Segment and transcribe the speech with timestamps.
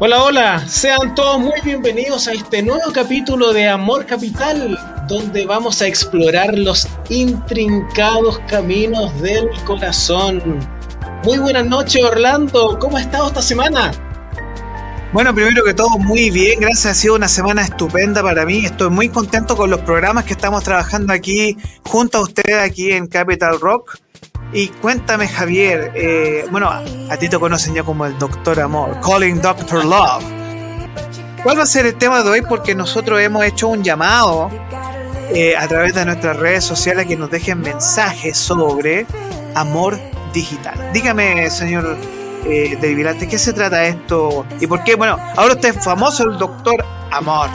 [0.00, 5.80] Hola, hola, sean todos muy bienvenidos a este nuevo capítulo de Amor Capital, donde vamos
[5.80, 10.58] a explorar los intrincados caminos del corazón.
[11.24, 13.92] Muy buenas noches, Orlando, ¿cómo has estado esta semana?
[15.12, 16.86] Bueno, primero que todo, muy bien, gracias.
[16.86, 18.64] Ha sido una semana estupenda para mí.
[18.64, 23.06] Estoy muy contento con los programas que estamos trabajando aquí junto a ustedes aquí en
[23.06, 23.98] Capital Rock.
[24.52, 29.40] Y cuéntame, Javier, eh, bueno, a ti te conocen ya como el Doctor Amor, Calling
[29.40, 30.24] Doctor Love.
[31.42, 32.42] ¿Cuál va a ser el tema de hoy?
[32.42, 34.50] Porque nosotros hemos hecho un llamado
[35.34, 39.06] eh, a través de nuestras redes sociales que nos dejen mensajes sobre
[39.54, 39.98] amor
[40.34, 40.90] digital.
[40.92, 41.96] Dígame, señor
[42.44, 44.44] eh, ¿qué se trata esto?
[44.60, 44.96] ¿Y por qué?
[44.96, 47.48] Bueno, ahora usted es famoso, el Doctor Amor.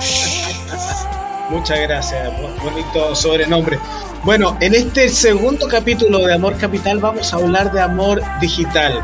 [1.49, 3.79] Muchas gracias, bonito sobrenombre.
[4.27, 9.02] Bueno, en este segundo capítulo de Amor Capital vamos a hablar de amor digital.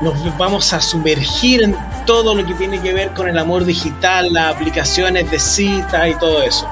[0.00, 4.32] Nos vamos a sumergir en todo lo que tiene que ver con el amor digital,
[4.32, 6.68] las aplicaciones de cita y todo eso.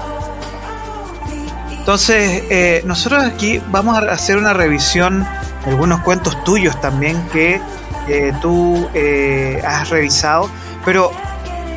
[1.71, 5.25] Entonces, eh, nosotros aquí vamos a hacer una revisión
[5.65, 7.61] de algunos cuentos tuyos también que
[8.09, 10.51] eh, tú eh, has revisado,
[10.85, 11.13] pero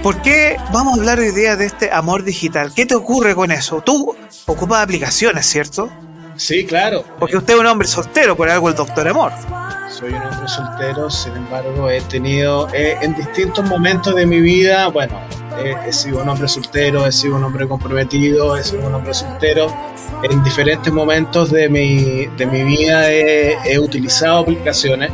[0.01, 2.73] ¿por qué vamos a hablar hoy día de este amor digital?
[2.73, 3.81] ¿Qué te ocurre con eso?
[3.81, 4.15] Tú
[4.47, 5.91] ocupas aplicaciones, ¿cierto?
[6.37, 7.03] Sí, claro.
[7.19, 9.31] Porque usted es un hombre soltero, por algo el doctor amor.
[9.89, 14.87] Soy un hombre soltero, sin embargo, he tenido eh, en distintos momentos de mi vida,
[14.87, 15.19] bueno,
[15.85, 19.73] he sido un hombre soltero, he sido un hombre comprometido, he sido un hombre soltero.
[20.23, 25.11] En diferentes momentos de mi, de mi vida he, utilizado aplicaciones,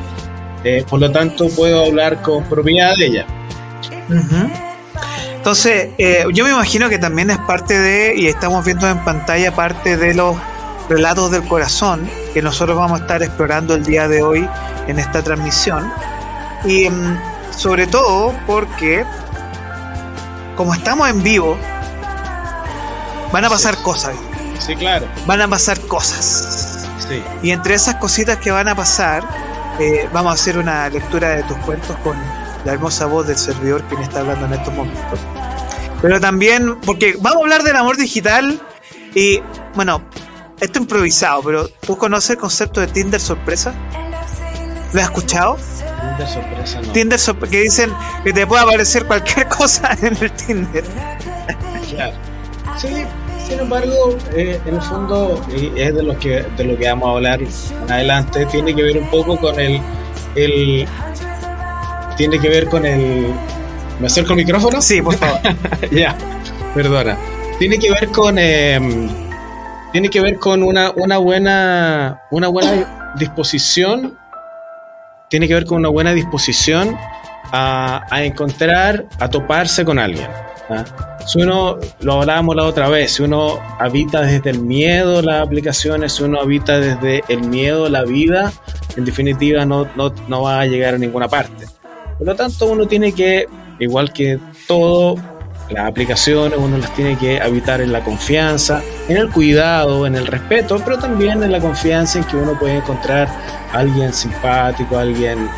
[0.63, 3.27] eh, por lo tanto puedo hablar con propiedad de ella.
[5.35, 9.53] Entonces, eh, yo me imagino que también es parte de, y estamos viendo en pantalla
[9.53, 10.37] parte de los
[10.89, 14.47] relatos del corazón que nosotros vamos a estar explorando el día de hoy
[14.87, 15.91] en esta transmisión.
[16.65, 17.17] Y mm,
[17.51, 19.05] sobre todo porque,
[20.55, 21.57] como estamos en vivo,
[23.31, 24.15] van a pasar cosas.
[24.59, 25.07] Sí, claro.
[25.25, 26.85] Van a pasar cosas.
[27.07, 27.21] Sí.
[27.41, 29.23] Y entre esas cositas que van a pasar,
[29.79, 32.15] eh, vamos a hacer una lectura de tus cuentos con
[32.63, 35.19] la hermosa voz del servidor quien está hablando en estos momentos.
[36.01, 38.61] Pero también, porque vamos a hablar del amor digital
[39.15, 39.41] y,
[39.75, 40.01] bueno,
[40.63, 43.73] esto improvisado, pero ¿tú conoces el concepto de Tinder sorpresa?
[44.93, 45.57] ¿Lo has escuchado?
[45.99, 46.91] Tinder sorpresa, no.
[46.93, 47.93] Tinder sorpresa, que dicen
[48.23, 50.83] que te puede aparecer cualquier cosa en el Tinder.
[51.89, 52.13] Claro.
[52.77, 52.87] Sí,
[53.47, 57.11] sin embargo, eh, en el fondo, es de lo que de lo que vamos a
[57.11, 57.39] hablar
[57.89, 59.81] adelante, tiene que ver un poco con el,
[60.35, 60.87] el
[62.15, 63.33] tiene que ver con el
[63.99, 64.81] ¿Me acerco el micrófono?
[64.81, 65.39] Sí, por favor.
[65.91, 66.15] ya,
[66.73, 67.17] perdona.
[67.59, 68.79] Tiene que ver con eh,
[69.93, 74.17] tiene que ver con una, una, buena, una buena disposición,
[75.29, 76.97] tiene que ver con una buena disposición
[77.51, 80.27] a, encontrar, a toparse con alguien.
[80.69, 80.83] ¿ah?
[81.27, 86.13] Si uno, lo hablábamos la otra vez, si uno habita desde el miedo las aplicaciones,
[86.13, 88.51] si uno habita desde el miedo la vida,
[88.97, 91.67] en definitiva no, no, no va a llegar a ninguna parte.
[92.17, 93.45] Por lo tanto, uno tiene que,
[93.77, 95.17] igual que todo,
[95.69, 100.27] las aplicaciones uno las tiene que habitar en la confianza, en el cuidado, en el
[100.27, 103.27] respeto, pero también en la confianza en que uno puede encontrar
[103.71, 105.49] a alguien simpático, alguien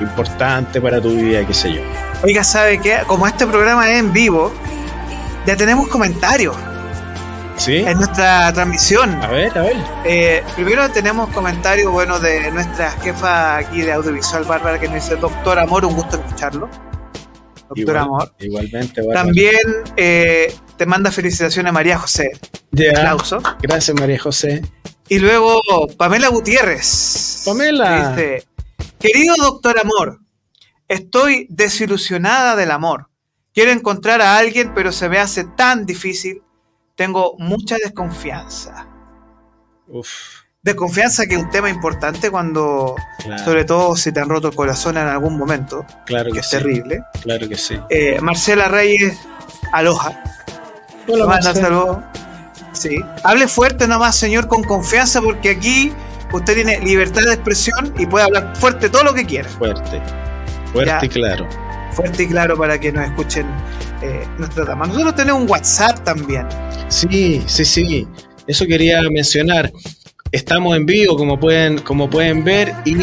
[0.00, 1.80] importante para tu vida, qué sé yo.
[2.22, 2.98] Oiga, ¿sabe qué?
[3.06, 4.52] Como este programa es en vivo,
[5.46, 6.56] ya tenemos comentarios.
[7.56, 7.76] ¿Sí?
[7.76, 9.22] En nuestra transmisión.
[9.22, 9.76] A ver, a ver.
[10.04, 15.16] Eh, primero tenemos comentarios, bueno, de nuestra jefa aquí de audiovisual, Bárbara, que nos dice,
[15.16, 16.70] doctor Amor, un gusto escucharlo
[17.74, 18.34] doctor Amor.
[18.38, 19.02] Igualmente.
[19.12, 19.60] También
[19.96, 22.30] eh, te manda felicitaciones María José.
[22.70, 23.40] De aplauso.
[23.62, 24.62] Gracias, María José.
[25.08, 25.60] Y luego
[25.96, 27.42] Pamela Gutiérrez.
[27.44, 28.10] Pamela.
[28.10, 28.46] Dice,
[28.98, 30.20] querido doctor Amor,
[30.88, 33.08] estoy desilusionada del amor.
[33.52, 36.42] Quiero encontrar a alguien, pero se me hace tan difícil.
[36.94, 38.88] Tengo mucha desconfianza.
[39.88, 42.94] Uf desconfianza que es un tema importante cuando,
[43.44, 47.02] sobre todo si te han roto el corazón en algún momento, claro que, es terrible.
[47.22, 47.78] Claro que sí.
[47.88, 49.18] Eh, Marcela Reyes,
[49.72, 50.22] aloja.
[51.08, 52.12] Hola, Marcela.
[52.72, 53.00] Sí.
[53.24, 55.92] Hable fuerte nomás, señor, con confianza, porque aquí
[56.32, 59.48] usted tiene libertad de expresión y puede hablar fuerte todo lo que quiera.
[59.48, 60.00] Fuerte.
[60.72, 61.48] Fuerte y claro.
[61.92, 63.46] Fuerte y claro para que nos escuchen
[64.02, 64.86] eh, nuestra dama.
[64.86, 66.46] Nosotros tenemos un WhatsApp también.
[66.88, 68.08] Sí, sí, sí.
[68.46, 69.72] Eso quería mencionar.
[70.32, 72.94] Estamos en vivo, como pueden, como pueden ver, y,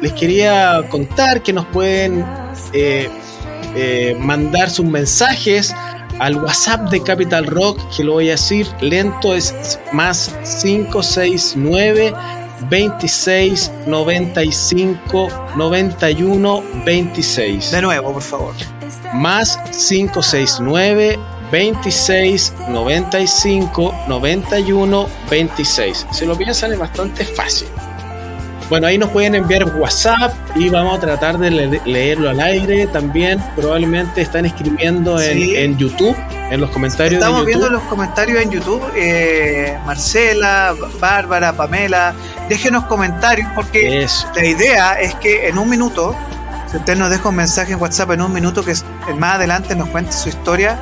[0.00, 2.24] les quería contar que nos pueden
[2.72, 3.10] eh,
[3.74, 5.74] eh, mandar sus mensajes
[6.20, 10.32] al WhatsApp de Capital Rock, que lo voy a decir lento, es más
[10.62, 12.14] 569
[12.70, 17.72] 2695 91 26.
[17.72, 18.54] De nuevo, por favor.
[19.14, 19.58] más
[19.88, 21.18] 569
[21.50, 26.06] 26 95 91 26.
[26.10, 27.68] Si lo piensan es bastante fácil.
[28.68, 31.50] Bueno, ahí nos pueden enviar WhatsApp y vamos a tratar de
[31.86, 32.86] leerlo al aire.
[32.86, 36.14] También probablemente están escribiendo en, YouTube,
[36.50, 37.22] en los comentarios.
[37.22, 38.82] Estamos viendo los comentarios en YouTube.
[38.94, 42.14] Eh, Marcela, Bárbara, Pamela,
[42.50, 44.06] déjenos comentarios porque
[44.36, 46.14] la idea es que en un minuto,
[46.70, 48.74] si usted nos deja un mensaje en WhatsApp en un minuto, que
[49.14, 50.78] más adelante nos cuente su historia,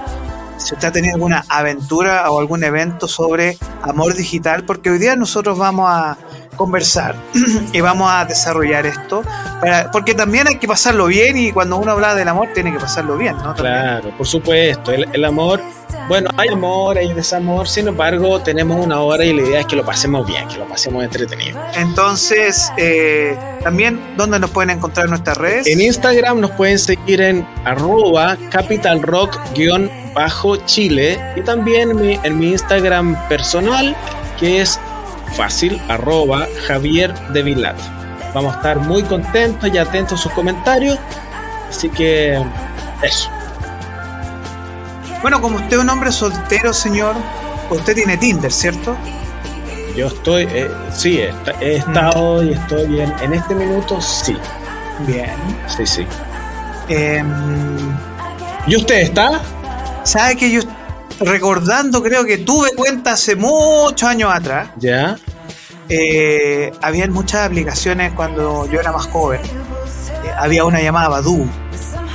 [0.56, 5.16] si usted ha tenido alguna aventura o algún evento sobre amor digital, porque hoy día
[5.16, 6.16] nosotros vamos a
[6.56, 7.14] conversar
[7.72, 9.22] y vamos a desarrollar esto,
[9.92, 13.16] porque también hay que pasarlo bien y cuando uno habla del amor tiene que pasarlo
[13.16, 13.54] bien, ¿no?
[13.54, 15.60] Claro, por supuesto, el, amor,
[16.08, 19.76] bueno, hay amor, hay desamor, sin embargo tenemos una hora y la idea es que
[19.76, 21.60] lo pasemos bien, que lo pasemos entretenido.
[21.74, 25.66] Entonces, eh, también, ¿dónde nos pueden encontrar en nuestras redes?
[25.66, 33.16] En Instagram nos pueden seguir en arroba capitalrock-chile y también en mi, en mi Instagram
[33.28, 33.96] personal
[34.38, 34.78] que es
[35.34, 37.76] fácil, arroba Javier de Vilat.
[38.34, 40.98] Vamos a estar muy contentos y atentos a sus comentarios.
[41.68, 42.42] Así que
[43.02, 43.30] eso.
[45.22, 47.16] Bueno, como usted es un hombre soltero, señor,
[47.70, 48.96] usted tiene Tinder, ¿cierto?
[49.96, 51.18] Yo estoy, eh, sí,
[51.60, 53.12] he, estado y estoy bien.
[53.22, 54.36] En este minuto, sí.
[55.06, 55.30] Bien.
[55.74, 56.06] Sí, sí.
[56.88, 57.26] Em,
[58.66, 59.40] ¿Y usted está?
[60.04, 60.60] ¿Sabe que yo
[61.20, 64.70] recordando, creo que tuve cuenta hace muchos años atrás.
[64.78, 65.16] Ya.
[65.88, 69.40] Eh, habían muchas aplicaciones cuando yo era más joven.
[69.44, 71.46] Eh, había una llamada Badu.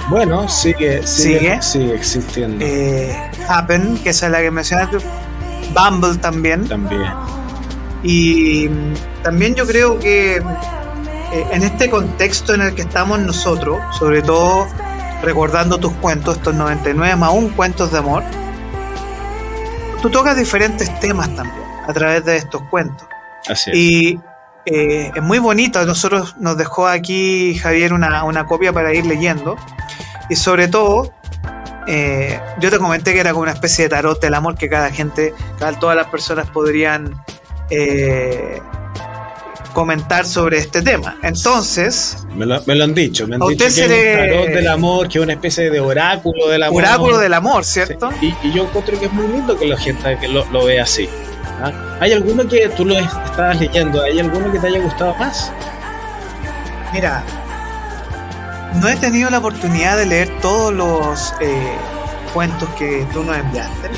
[0.10, 2.66] Bueno, sigue, sigue, sigue, existiendo.
[2.66, 3.16] Eh,
[3.48, 4.98] Happen, que es la que mencionaste.
[5.74, 6.68] Bumble también.
[6.68, 7.14] También.
[8.04, 8.68] Y
[9.24, 10.42] también yo creo que
[11.32, 14.68] en este contexto en el que estamos nosotros, sobre todo
[15.22, 18.24] recordando tus cuentos, estos 99 más un cuentos de amor,
[20.02, 23.08] tú tocas diferentes temas también a través de estos cuentos.
[23.48, 23.78] Así es.
[23.78, 24.20] Y
[24.66, 25.84] eh, es muy bonito.
[25.86, 29.56] Nosotros nos dejó aquí Javier una, copia para ir leyendo.
[30.30, 31.14] Y sobre todo,
[31.88, 34.92] eh, yo te comenté que era como una especie de tarot del amor que cada
[34.92, 37.14] gente, cada, todas las personas podrían
[37.70, 38.62] eh,
[39.74, 41.18] comentar sobre este tema.
[41.22, 42.26] Entonces.
[42.36, 45.24] Me lo, han dicho, me han dicho que es un tarot del amor, que es
[45.24, 46.84] una especie de oráculo del amor.
[46.84, 48.10] Oráculo del amor, ¿cierto?
[48.22, 51.08] Y, yo encuentro que es muy lindo que la gente que lo, lo vea así.
[51.62, 51.72] ¿ah?
[52.00, 54.02] ¿Hay alguno que tú lo estabas leyendo?
[54.04, 55.52] ¿Hay alguno que te haya gustado más?
[56.94, 57.24] Mira,
[58.76, 61.78] no he tenido la oportunidad de leer todos los eh,
[62.34, 63.90] cuentos que tú nos enviaste.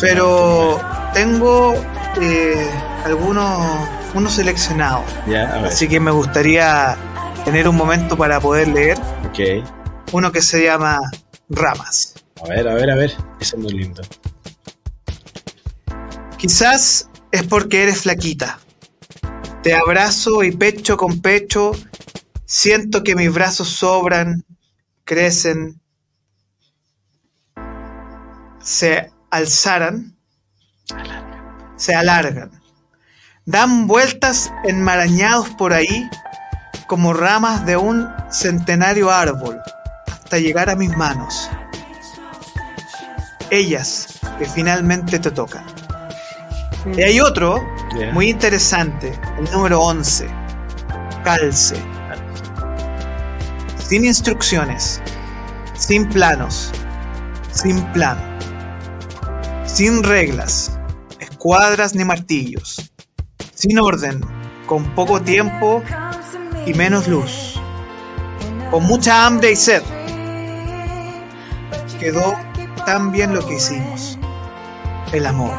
[0.00, 0.80] Pero
[1.12, 1.74] tengo
[2.20, 2.70] eh,
[3.04, 5.04] algunos uno seleccionado.
[5.64, 6.96] Así que me gustaría
[7.44, 8.98] tener un momento para poder leer.
[9.30, 9.62] Okay.
[10.12, 10.98] Uno que se llama
[11.48, 12.14] Ramas.
[12.42, 13.16] A ver, a ver, a ver.
[13.40, 14.02] Ese es muy lindo.
[16.36, 18.58] Quizás es porque eres flaquita.
[19.62, 21.72] Te abrazo y pecho con pecho.
[22.44, 24.44] Siento que mis brazos sobran,
[25.04, 25.80] crecen,
[28.62, 30.16] se alzaran,
[31.76, 32.57] se alargan
[33.48, 36.10] dan vueltas enmarañados por ahí
[36.86, 39.58] como ramas de un centenario árbol
[40.06, 41.48] hasta llegar a mis manos.
[43.48, 45.64] Ellas que finalmente te tocan.
[46.94, 47.66] Y hay otro
[48.12, 50.28] muy interesante, el número 11,
[51.24, 51.76] calce.
[53.78, 55.00] Sin instrucciones,
[55.72, 56.70] sin planos,
[57.50, 58.18] sin plan,
[59.64, 60.78] sin reglas,
[61.18, 62.92] escuadras ni martillos
[63.58, 64.20] sin orden,
[64.66, 65.82] con poco tiempo
[66.64, 67.60] y menos luz,
[68.70, 69.82] con mucha hambre y sed.
[71.98, 72.36] Quedó
[72.86, 74.16] tan bien lo que hicimos,
[75.12, 75.50] el amor.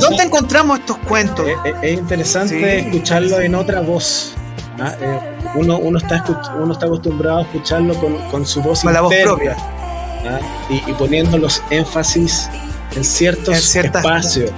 [0.00, 1.48] ¿Dónde encontramos estos cuentos?
[1.82, 4.34] Es, interesante escucharlo en otra voz.
[4.78, 4.94] ¿ah?
[5.00, 5.18] Eh,
[5.56, 6.24] uno, uno, está
[6.56, 7.92] uno está acostumbrado a escucharlo
[8.30, 9.56] con, su voz con la voz propia.
[9.58, 10.38] ¿ah?
[10.68, 12.48] y, y, poniendo los énfasis
[12.96, 14.50] en ciertos espacios.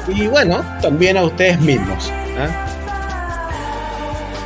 [0.08, 2.10] y bueno, también a ustedes mismos.
[2.38, 2.48] ¿ah?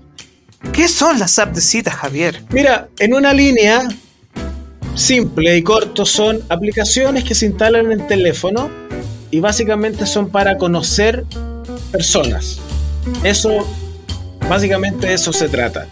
[0.71, 2.43] ¿Qué son las apps de citas, Javier?
[2.51, 3.87] Mira, en una línea
[4.93, 8.69] simple y corto son aplicaciones que se instalan en el teléfono
[9.31, 11.25] y básicamente son para conocer
[11.91, 12.59] personas.
[13.23, 13.67] Eso,
[14.47, 15.87] básicamente eso se trata.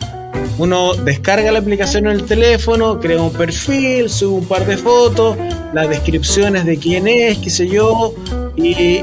[0.60, 5.38] Uno descarga la aplicación en el teléfono, crea un perfil, sube un par de fotos,
[5.74, 8.14] las descripciones de quién es, qué sé yo,
[8.58, 9.02] y,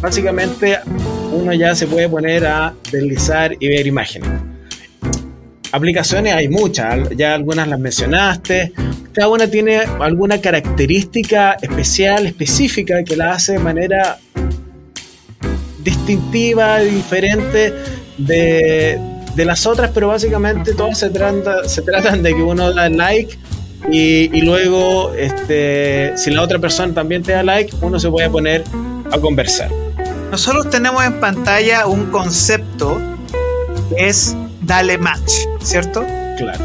[0.00, 0.80] básicamente
[1.32, 4.30] uno ya se puede poner a deslizar y ver imágenes.
[5.70, 8.72] Aplicaciones hay muchas, ya algunas las mencionaste.
[9.12, 14.18] Cada una tiene alguna característica especial, específica, que la hace de manera
[15.84, 17.72] distintiva, diferente
[18.16, 18.98] de,
[19.38, 23.38] de las otras, pero básicamente todas se, trata, se tratan de que uno da like
[23.88, 28.28] y, y, luego, este, si la otra persona también te da like, uno se puede
[28.28, 28.64] poner
[29.12, 29.70] a conversar.
[30.32, 33.00] Nosotros tenemos en pantalla un concepto
[33.90, 36.04] que es dale match, ¿cierto?
[36.36, 36.58] Claro.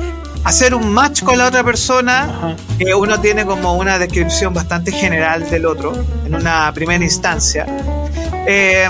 [0.43, 5.47] Hacer un match con la otra persona, que uno tiene como una descripción bastante general
[5.47, 5.93] del otro,
[6.25, 7.67] en una primera instancia.
[8.47, 8.89] Eh,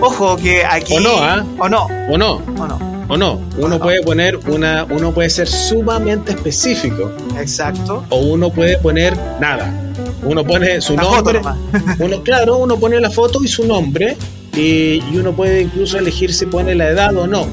[0.00, 0.96] ojo que aquí...
[0.96, 1.42] O no, ¿eh?
[1.58, 1.88] O no.
[2.08, 2.34] O no.
[2.36, 3.38] O no o no.
[3.58, 7.12] Uno puede poner una, uno puede ser sumamente específico.
[7.38, 8.06] Exacto.
[8.08, 9.92] O uno puede poner nada.
[10.22, 11.42] Uno pone su nombre.
[11.98, 14.16] uno, claro, uno pone la foto y su nombre.
[14.56, 17.46] Y, y, uno puede incluso elegir si pone la edad o no.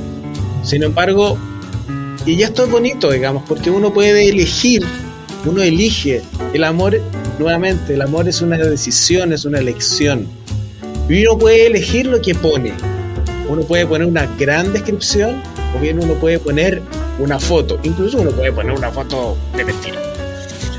[0.63, 1.37] Sin embargo,
[2.25, 4.85] y ya esto es bonito, digamos, porque uno puede elegir,
[5.45, 6.21] uno elige.
[6.53, 7.01] El amor,
[7.37, 10.25] nuevamente, el amor es una decisión, es una elección.
[11.09, 12.73] Y uno puede elegir lo que pone
[13.49, 15.41] uno puede poner una gran descripción
[15.75, 16.81] o bien uno puede poner
[17.17, 17.79] una foto.
[17.83, 19.99] Incluso uno puede poner una foto de mentira.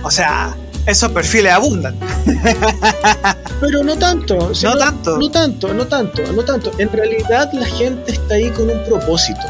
[0.04, 1.96] O sea, esos perfiles abundan.
[3.60, 4.52] Pero no tanto.
[4.62, 5.18] no tanto.
[5.18, 6.70] No tanto, no tanto, no tanto.
[6.78, 9.42] En realidad la gente está ahí con un propósito.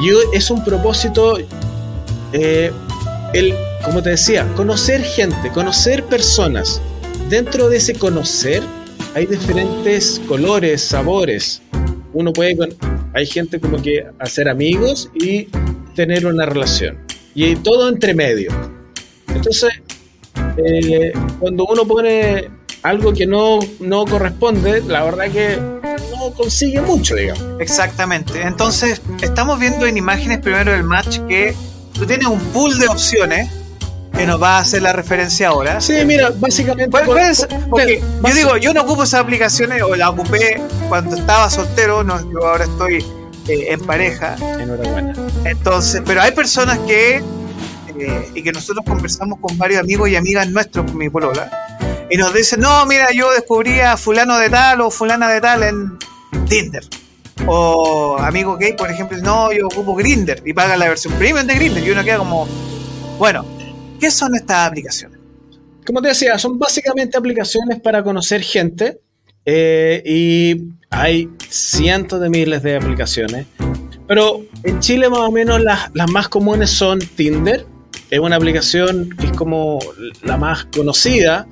[0.00, 1.38] Y es un propósito,
[2.32, 2.72] eh,
[3.32, 6.80] el, como te decía, conocer gente, conocer personas.
[7.28, 8.62] Dentro de ese conocer
[9.14, 11.62] hay diferentes colores, sabores
[12.16, 12.70] uno puede con,
[13.12, 15.48] hay gente como que hacer amigos y
[15.94, 16.98] tener una relación.
[17.34, 18.50] Y todo entre medio.
[19.28, 19.70] Entonces,
[20.56, 22.48] eh, cuando uno pone
[22.82, 25.58] algo que no, no corresponde, la verdad que
[26.10, 27.60] no consigue mucho, digamos.
[27.60, 28.40] Exactamente.
[28.40, 31.54] Entonces, estamos viendo en imágenes primero el match que
[31.92, 33.50] tú tienes un pool de opciones
[34.16, 35.80] que nos va a hacer la referencia ahora.
[35.80, 36.90] Sí, mira, básicamente.
[36.90, 42.02] Pues, porque yo digo, yo no ocupo esas aplicaciones o la ocupé cuando estaba soltero,
[42.02, 43.04] no, yo ahora estoy
[43.48, 44.36] eh, en pareja.
[44.58, 45.12] Enhorabuena.
[45.44, 47.16] Entonces, pero hay personas que,
[47.98, 51.50] eh, y que nosotros conversamos con varios amigos y amigas nuestros, con mi polola,
[52.10, 55.62] y nos dicen, no, mira, yo descubrí a fulano de tal o fulana de tal
[55.62, 55.98] en
[56.48, 56.84] Tinder.
[57.46, 61.54] O amigo gay, por ejemplo, no, yo ocupo Grinder y paga la versión premium de
[61.54, 62.48] Grinder y uno queda como,
[63.18, 63.44] bueno,
[63.98, 65.18] ¿Qué son estas aplicaciones?
[65.86, 69.00] Como te decía, son básicamente aplicaciones para conocer gente
[69.44, 73.46] eh, y hay cientos de miles de aplicaciones.
[74.08, 77.64] Pero en Chile más o menos las, más comunes son Tinder,
[78.10, 79.78] es una aplicación que es como
[80.22, 81.46] la más conocida.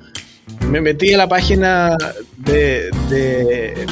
[0.69, 1.97] Me metí a la página
[2.37, 2.91] de,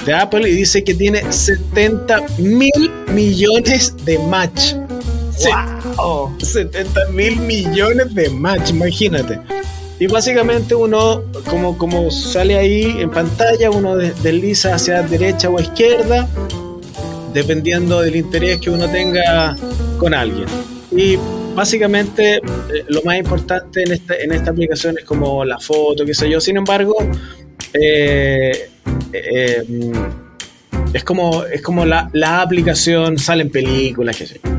[0.06, 4.76] de Apple y dice que tiene 70 mil millones de match.
[5.38, 5.50] Sí.
[5.96, 6.36] ¡Wow!
[6.40, 9.40] 70 mil millones de match, imagínate.
[10.00, 16.28] Y básicamente uno, como, como sale ahí en pantalla, uno desliza hacia derecha o izquierda,
[17.34, 19.56] dependiendo del interés que uno tenga
[19.98, 20.46] con alguien.
[20.92, 21.18] Y
[21.56, 22.42] básicamente eh,
[22.88, 26.42] lo más importante en esta, en esta aplicación es como la foto, qué sé yo.
[26.42, 26.96] Sin embargo,
[27.74, 28.70] eh,
[29.14, 34.53] eh, mm, es como, es como la, la aplicación, salen películas, qué sé yo.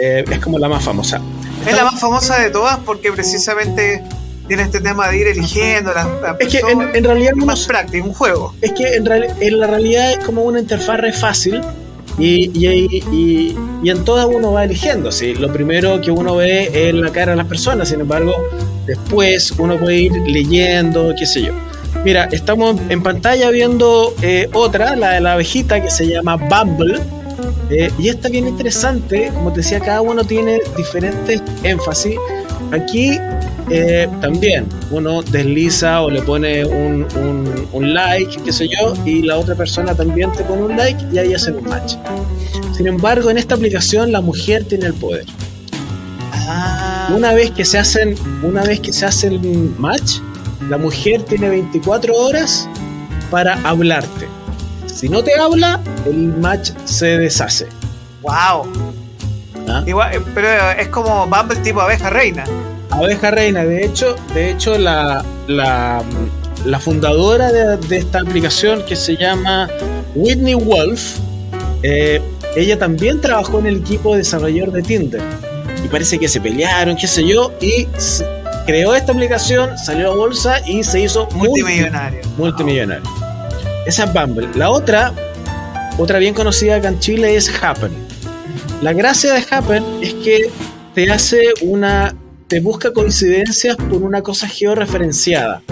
[0.00, 1.20] Es como la más famosa.
[1.66, 4.02] Es la más famosa de todas porque precisamente
[4.46, 6.06] tiene este tema de ir eligiendo las,
[6.38, 8.54] Es que en, realidad es más práctico, un juego.
[8.62, 11.60] Es que en, en la realidad es como una interfaz re fácil
[12.18, 15.12] y, y, y, en todas uno va eligiendo.
[15.12, 15.34] ¿sí?
[15.34, 18.34] Lo primero que uno ve es la cara de las personas, sin embargo,
[18.86, 21.52] después uno puede ir leyendo, qué sé yo.
[22.04, 27.00] Mira, estamos en pantalla viendo eh, otra, la de la abejita, que se llama Bumble.
[27.70, 32.16] Eh, y esta bien interesante, como te decía, cada uno tiene diferentes énfasis.
[32.72, 33.18] Aquí
[33.70, 37.06] eh, también uno desliza o le pone un,
[37.72, 41.18] un, like, qué sé yo, y la otra persona también te pone un like y
[41.18, 41.94] ahí hacen un match.
[42.76, 45.26] Sin embargo, en esta aplicación la mujer tiene el poder.
[46.32, 47.12] Ah.
[47.14, 50.18] Una vez que se hacen, una vez que se hacen match,
[50.68, 52.68] la mujer tiene 24 horas
[53.30, 54.37] para hablarte.
[54.98, 57.68] Si no te habla, el match se deshace.
[58.20, 58.66] Wow.
[59.68, 59.84] ¿Ah?
[59.86, 62.42] Igual, eh, pero es como Bumble tipo abeja reina.
[62.90, 66.02] Abeja Reina, de hecho, de hecho la, la,
[66.80, 69.68] fundadora de, esta aplicación que se llama
[70.16, 71.18] Whitney Wolf,
[71.84, 72.20] eh,
[72.56, 75.22] ella también trabajó en el equipo desarrollador de Tinder.
[75.84, 77.86] Y parece que se pelearon, qué sé yo, y
[78.66, 82.22] creó esta aplicación, salió a bolsa y se hizo multimillonario.
[82.36, 83.17] Multimillonario.
[83.88, 84.46] Esa es Bumble.
[84.54, 85.14] La otra,
[85.96, 87.90] otra bien conocida acá en Chile es Happen.
[88.82, 90.50] La gracia de Happen es que
[90.94, 92.14] te hace una
[92.48, 95.62] te busca coincidencias por una cosa georreferenciada.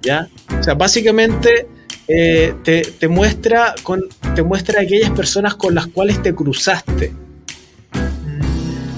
[0.00, 0.28] ¿Ya?
[0.58, 1.66] O sea, básicamente
[2.08, 4.04] eh, te, muestra con,
[4.34, 7.12] te muestra aquellas personas con las cuales te cruzaste.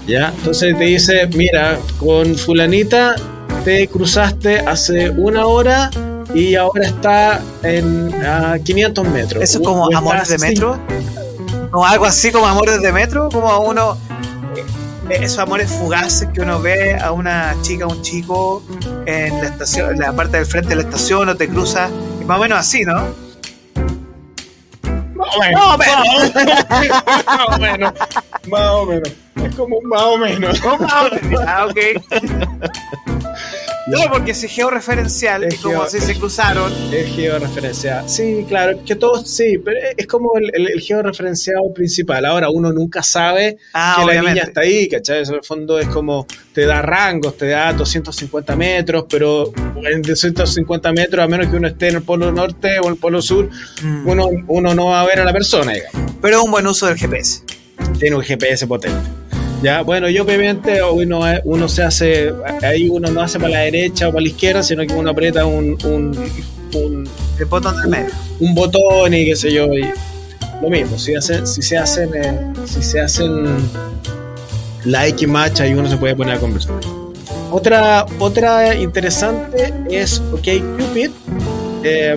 [0.06, 0.32] ¿Ya?
[0.38, 3.16] Entonces te dice, mira, con fulanita
[3.64, 5.90] te cruzaste hace una hora
[6.34, 9.42] y ahora está en a 500 metros.
[9.42, 10.78] ¿Eso es como amores de metro?
[11.72, 13.28] ¿O algo así como amores de metro?
[13.30, 13.96] Como uno
[15.10, 18.62] esos amores fugaces que uno ve a una chica, un chico
[19.06, 21.90] en la estación, en la parte del frente de la estación o te cruza,
[22.20, 23.08] y más o menos así, ¿no?
[25.14, 25.60] Más o menos.
[25.60, 25.88] Más
[27.48, 27.92] o menos.
[28.48, 29.12] Más o menos.
[29.36, 30.60] Es como un más o menos.
[30.64, 31.40] Más o menos.
[31.46, 31.78] Ah, ok.
[33.88, 36.72] No, porque es georreferencial, es como si se cruzaron.
[36.92, 38.08] Es georreferencial.
[38.08, 42.24] Sí, claro, que todos, sí, pero es como el, el, georreferenciado principal.
[42.24, 45.22] Ahora uno nunca sabe ah, que la niña está ahí, ¿cachai?
[45.22, 49.52] Eso en el fondo es como te da rangos, te da 250 metros, pero
[49.84, 52.98] en 250 metros, a menos que uno esté en el polo norte o en el
[52.98, 53.48] polo sur,
[53.82, 54.06] mm.
[54.06, 56.12] uno, uno no va a ver a la persona, digamos.
[56.20, 57.42] Pero es un buen uso del GPS.
[57.98, 59.21] Tiene un GPS potente.
[59.62, 64.08] Ya, bueno, yo obviamente uno, uno se hace, ahí uno no hace para la derecha
[64.08, 66.18] o para la izquierda, sino que uno aprieta un, un,
[66.74, 68.10] un el botón del medio.
[68.40, 69.66] Un botón y qué sé yo.
[69.72, 69.84] Y
[70.60, 73.46] lo mismo, si, hacen, si se hacen, eh, si se hacen
[74.84, 76.74] like y match, ahí uno se puede poner a conversar.
[77.52, 81.10] Otra, otra interesante es OkCupid.
[81.84, 82.16] Eh,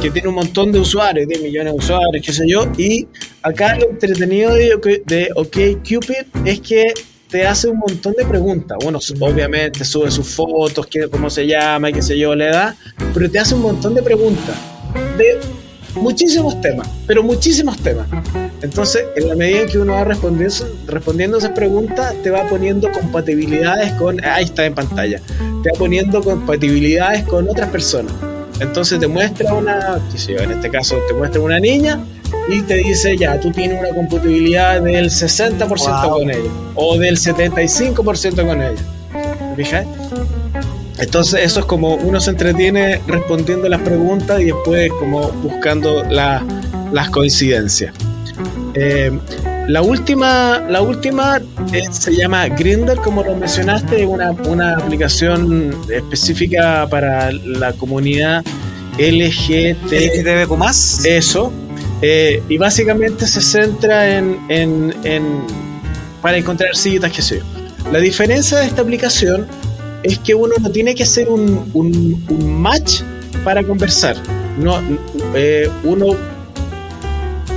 [0.00, 3.06] que tiene un montón de usuarios, 10 millones de usuarios, qué sé yo, y
[3.42, 6.92] acá lo entretenido de, de OkCupid es que
[7.28, 8.78] te hace un montón de preguntas.
[8.82, 12.76] Bueno, obviamente sube sus fotos, qué, cómo se llama, qué sé yo, le da,
[13.12, 14.56] pero te hace un montón de preguntas
[15.16, 15.38] de
[15.94, 18.06] muchísimos temas, pero muchísimos temas.
[18.62, 20.54] Entonces, en la medida en que uno va respondiendo,
[20.86, 25.20] respondiendo esas preguntas, te va poniendo compatibilidades con, ahí está en pantalla,
[25.62, 28.12] te va poniendo compatibilidades con otras personas.
[28.60, 32.00] Entonces te muestra una, en este caso te muestra una niña
[32.48, 38.46] y te dice, ya, tú tienes una compatibilidad del 60% con ella o del 75%
[38.46, 39.54] con ella.
[39.56, 39.86] ¿Fijas?
[40.98, 47.10] Entonces eso es como uno se entretiene respondiendo las preguntas y después como buscando las
[47.10, 47.94] coincidencias.
[48.74, 49.12] Eh,
[49.68, 51.40] la última, la última
[51.72, 58.42] eh, se llama Grinder, como lo mencionaste, una, una aplicación específica para la comunidad
[58.98, 61.04] LGTB más.
[61.04, 61.52] Eso.
[62.00, 65.42] Eh, y básicamente se centra en, en, en
[66.22, 67.42] para encontrar citas, que sé
[67.92, 69.46] La diferencia de esta aplicación
[70.02, 73.02] es que uno no tiene que hacer un, un, match
[73.44, 74.16] para conversar.
[74.58, 74.80] No,
[75.34, 76.16] eh, uno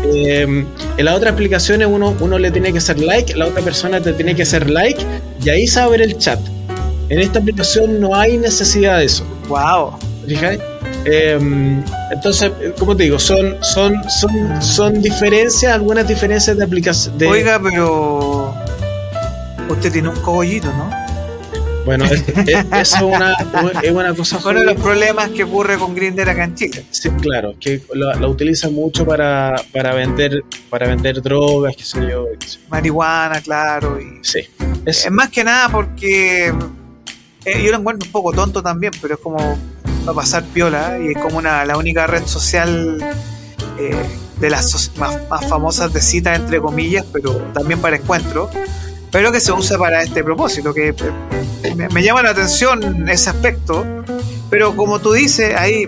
[0.04, 0.42] eh,
[0.98, 4.14] en las otras aplicaciones uno, uno le tiene que hacer like, la otra persona te
[4.14, 5.04] tiene que hacer like
[5.44, 6.40] y ahí se va a ver el chat.
[7.10, 9.26] En esta aplicación no hay necesidad de eso.
[9.50, 9.98] Wow.
[10.28, 10.60] ¿Fijáis?
[11.04, 11.38] Eh,
[12.12, 17.18] entonces, como te digo, son, son, son, son diferencias, algunas diferencias de aplicación.
[17.18, 18.54] de- Oiga, pero
[19.70, 20.90] usted tiene un cogollito, ¿no?
[21.86, 23.34] Bueno, es- es- eso es una,
[23.82, 26.86] es una cosa Uno de los problemas que ocurre con Grindr acá en Chile.
[26.92, 32.08] Sí, claro, que la, la utilizan mucho para, para vender para vender drogas, qué sé
[32.10, 32.26] yo.
[32.40, 32.60] qué sé.
[32.70, 34.00] Marihuana, claro.
[34.00, 34.20] Y...
[34.24, 34.40] Sí.
[34.86, 36.54] Es, Es más que nada porque
[37.46, 39.38] eh, yo lo encuentro un poco tonto también, pero es como
[40.08, 42.98] va a pasar piola y es como una, la única red social
[43.80, 43.96] eh,
[44.40, 48.50] de las más, más famosas de citas, entre comillas, pero también para encuentro,
[49.12, 53.30] pero que se usa para este propósito, que eh, me, me llama la atención ese
[53.30, 53.86] aspecto,
[54.50, 55.88] pero como tú dices, ahí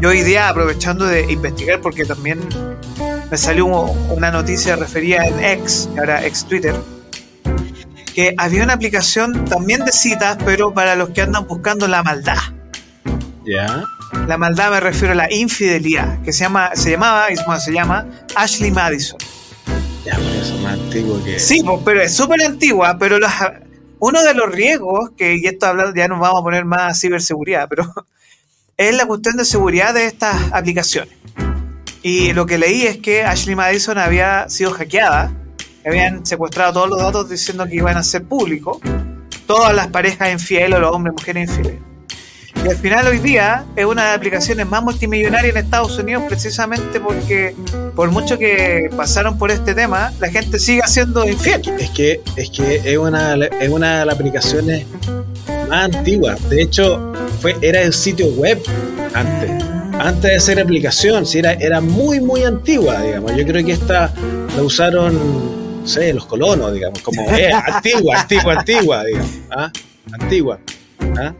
[0.00, 2.40] yo hoy día aprovechando de investigar, porque también
[3.30, 6.74] me salió una noticia referida en X, ahora ex Twitter,
[8.14, 12.38] que había una aplicación también de citas, pero para los que andan buscando la maldad.
[13.44, 13.84] ya.
[14.26, 17.72] La maldad me refiero a la infidelidad, que se llama, se llamaba, y bueno, se
[17.72, 19.18] llama Ashley Madison.
[20.08, 21.38] Ya, eso es más antiguo que.
[21.38, 23.18] Sí, pero es súper antigua, pero
[23.98, 27.66] uno de los riesgos, que y esto hablando, ya nos vamos a poner más ciberseguridad,
[27.68, 27.92] pero
[28.76, 31.14] es la cuestión de seguridad de estas aplicaciones.
[32.02, 35.32] Y lo que leí es que Ashley Madison había sido hackeada,
[35.84, 38.78] habían secuestrado todos los datos diciendo que iban a ser públicos,
[39.46, 41.87] todas las parejas infieles o los hombres y mujeres infieles.
[42.64, 46.24] Y al final hoy día es una de las aplicaciones más multimillonarias en Estados Unidos
[46.28, 47.54] precisamente porque
[47.94, 51.62] por mucho que pasaron por este tema, la gente sigue siendo infiel.
[51.78, 54.86] Es que, es que es una, es una de las aplicaciones
[55.68, 56.48] más antiguas.
[56.48, 58.60] De hecho, fue, era el sitio web
[59.14, 59.50] antes.
[59.98, 63.34] Antes de ser aplicación, sí, era, era muy, muy antigua, digamos.
[63.34, 64.12] Yo creo que esta
[64.56, 69.30] la usaron, no sé, los colonos, digamos, como eh, antigua, antigua, antigua, digamos.
[69.50, 69.72] ¿ah?
[70.12, 70.60] Antigua.
[71.16, 71.34] ¿ah?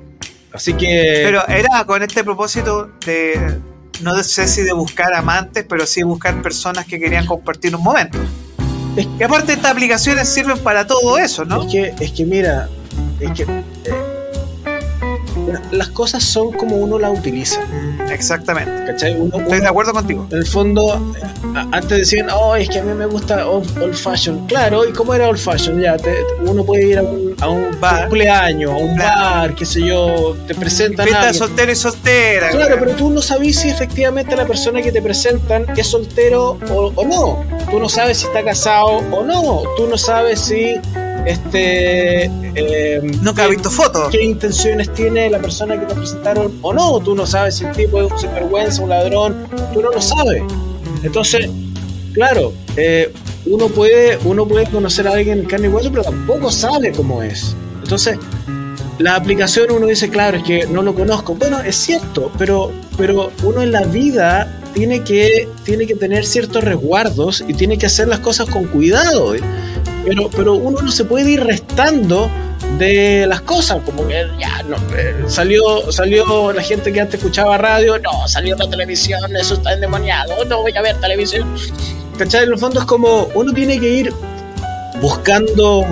[0.59, 1.21] Así que.
[1.25, 3.61] Pero era con este propósito de,
[4.01, 8.19] no sé si de buscar amantes, pero sí buscar personas que querían compartir un momento.
[8.97, 11.63] Es Y aparte estas aplicaciones sirven para todo eso, ¿no?
[11.63, 12.69] Es que, es que mira,
[13.21, 14.18] es que eh,
[15.71, 17.61] las cosas son como uno las utiliza.
[18.11, 18.71] Exactamente.
[18.87, 19.17] ¿Cachai?
[19.19, 20.27] Uno, Estoy de acuerdo contigo.
[20.31, 24.47] en el fondo, eh, antes decían, oh, es que a mí me gusta old, fashion.
[24.47, 25.81] Claro, ¿y cómo era old fashion?
[25.81, 28.03] Ya, te- uno puede ir a un, a un Bar.
[28.03, 29.21] cumpleaños, a un Claro.
[29.21, 32.51] bar, qué sé yo, te presentan Fiesta soltero y soltera.
[32.51, 36.93] Claro, pero tú no sabes si efectivamente la persona que te presentan es soltero o,
[36.95, 37.45] o no.
[37.71, 39.63] Tú no sabes si está casado o no.
[39.77, 40.75] Tú no sabes si
[41.27, 44.09] este eh, Nunca he visto fotos.
[44.11, 47.01] qué intenciones tiene la persona que te presentaron o no.
[47.01, 49.47] Tú no sabes si el tipo es un sinvergüenza, un ladrón.
[49.73, 50.43] Tú no lo sabes.
[51.03, 51.51] Entonces,
[52.13, 53.13] claro, eh,
[53.47, 57.23] uno, puede, uno puede conocer a alguien en carne y hueso, pero tampoco sabe cómo
[57.23, 57.55] es.
[57.83, 58.19] Entonces,
[58.99, 61.35] la aplicación uno dice, claro, es que no lo conozco.
[61.35, 66.65] Bueno, es cierto, pero, pero uno en la vida tiene que, tiene que tener ciertos
[66.65, 69.35] resguardos y tiene que hacer las cosas con cuidado.
[70.09, 72.31] Pero, pero uno no se puede ir restando
[72.79, 77.59] de las cosas, como que ya no, eh, salió, salió la gente que antes escuchaba
[77.59, 81.55] radio, no, salió la televisión, eso está endemoniado, no voy a ver televisión.
[82.17, 82.45] ¿Cachai?
[82.45, 84.13] En el fondo es como uno tiene que ir
[85.01, 85.85] buscando,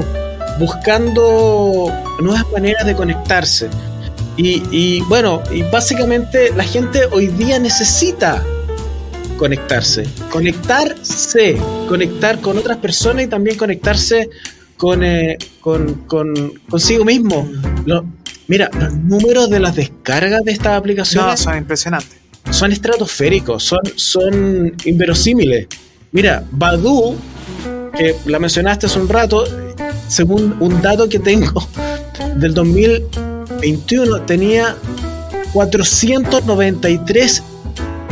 [0.58, 3.68] buscando nuevas maneras de conectarse.
[4.36, 8.42] Y, y, bueno, y básicamente la gente hoy día necesita
[9.38, 11.56] conectarse, conectarse,
[11.88, 14.30] conectar con otras personas y también conectarse
[14.76, 17.48] con, eh, con, con consigo mismo.
[17.84, 18.04] Lo-
[18.48, 22.16] mira, los números de las descargas de estas No, aplicaciones son impresionantes.
[22.50, 25.66] son estratosféricos, son, son inverosímiles.
[26.12, 27.16] Mira, Badu,
[27.96, 29.44] que la mencionaste hace un rato,
[30.08, 31.68] según un dato que tengo
[32.36, 34.76] del 2021, tenía
[35.52, 37.42] 493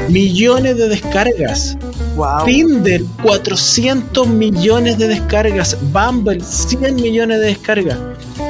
[0.08, 1.76] millones de descargas.
[2.16, 2.44] Wow.
[2.44, 5.76] Tinder, 400 millones de descargas.
[5.92, 7.98] Bumble, 100 millones de descargas.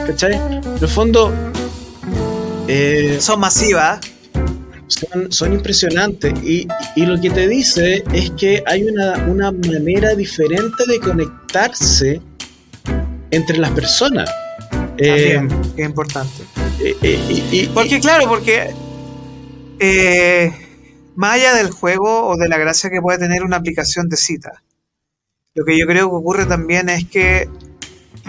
[0.07, 0.35] ¿Cachai?
[0.35, 1.33] En el fondo,
[2.69, 4.01] eh, Son masivas.
[4.87, 6.35] son, son impresionantes.
[6.43, 12.21] Y, y lo que te dice es que hay una, una manera diferente de conectarse
[13.31, 14.31] entre las personas.
[14.99, 16.43] Eh, También, importante.
[16.81, 18.71] eh, eh, Porque claro, porque
[19.81, 20.53] eh,
[21.15, 24.63] más allá del juego o de la gracia que puede tener una aplicación de cita,
[25.55, 27.49] lo que yo creo que ocurre también es que,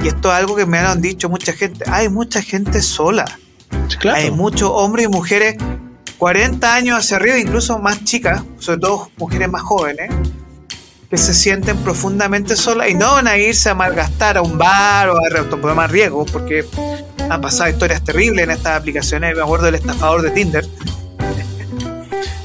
[0.03, 3.25] y esto es algo que me han dicho mucha gente, hay mucha gente sola,
[3.99, 5.55] claro, hay muchos hombres y mujeres
[6.17, 10.11] 40 años hacia arriba, incluso más chicas, sobre todo mujeres más jóvenes,
[11.09, 15.09] que se sienten profundamente solas y no van a irse a malgastar a un bar
[15.09, 16.65] o a tomar más riesgos porque
[17.29, 19.35] han pasado historias terribles en estas aplicaciones.
[19.35, 20.65] Me acuerdo del estafador de Tinder.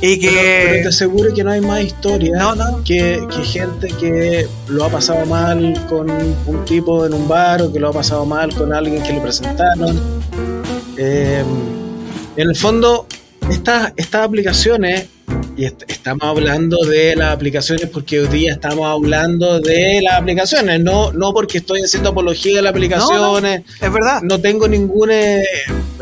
[0.00, 0.28] Y que.
[0.30, 2.42] Pero, te aseguro que no hay más historias
[2.84, 7.80] Que, gente que lo ha pasado mal con un tipo en un bar o que
[7.80, 10.00] lo ha pasado mal con alguien que le presentaron.
[10.96, 11.42] Eh,
[12.36, 13.06] en el fondo,
[13.50, 15.08] estas, estas aplicaciones
[15.56, 21.12] y estamos hablando de las aplicaciones porque hoy día estamos hablando de las aplicaciones, no,
[21.12, 23.62] no porque estoy haciendo apología de las aplicaciones.
[23.80, 24.22] es verdad.
[24.22, 25.42] No tengo ningún eh,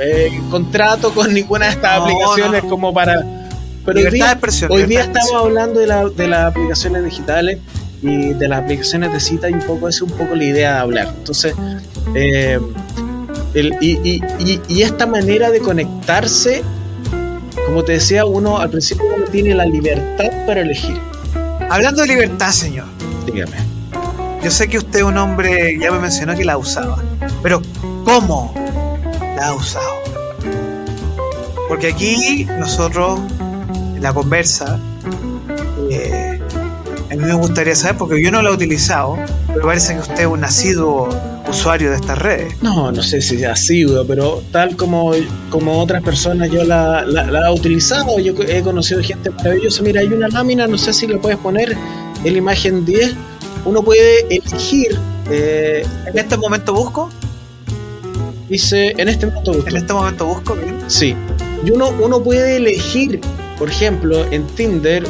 [0.00, 3.38] eh, contrato con ninguna de estas aplicaciones como para...
[3.88, 7.59] Pero hoy día, hoy día estamos hablando de, la, de las aplicaciones digitales
[8.03, 10.79] y de las aplicaciones de cita y un poco es un poco la idea de
[10.79, 11.14] hablar.
[11.16, 11.55] Entonces,
[12.14, 12.61] eh,
[13.55, 16.62] el, y, y, y, esta manera de conectarse
[17.68, 20.98] como te decía, uno al principio uno tiene la libertad para elegir.
[21.68, 22.87] Hablando de libertad, señor.
[23.27, 23.57] Dígame.
[24.42, 27.03] Yo sé que usted es un hombre, ya me mencionó que la usaba.
[27.42, 27.61] Pero,
[28.05, 28.55] ¿cómo
[29.37, 29.85] la ha usado?
[31.68, 33.20] Porque aquí nosotros,
[34.00, 34.78] la conversa,
[35.90, 36.40] eh,
[37.11, 40.20] a mí me gustaría saber, porque yo no la he utilizado, pero parece que usted
[40.20, 41.08] es un nacido
[41.48, 42.54] usuario de estas redes.
[42.62, 45.12] No, no sé si ha sido, pero tal como,
[45.50, 49.82] como otras personas yo la, la, he utilizado, yo he conocido gente maravillosa.
[49.82, 51.76] Mira, hay una lámina, no sé si le puedes poner
[52.24, 53.14] en la imagen 10.
[53.64, 54.98] Uno puede elegir.
[55.30, 57.11] Eh, ¿En este momento busco?
[58.48, 59.68] Dice, en este momento busco.
[59.70, 60.56] ¿En este momento busco?
[60.87, 61.14] Sí.
[61.64, 63.20] Y uno, uno puede elegir,
[63.59, 65.05] por ejemplo, en Tinder,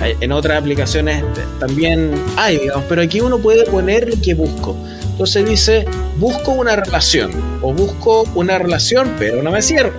[0.00, 1.24] en, en otras aplicaciones
[1.58, 4.76] también hay, digamos, pero aquí uno puede poner lo que busco.
[5.14, 5.86] Entonces dice,
[6.18, 7.30] busco una relación
[7.62, 9.92] o busco una relación, pero no me cierro.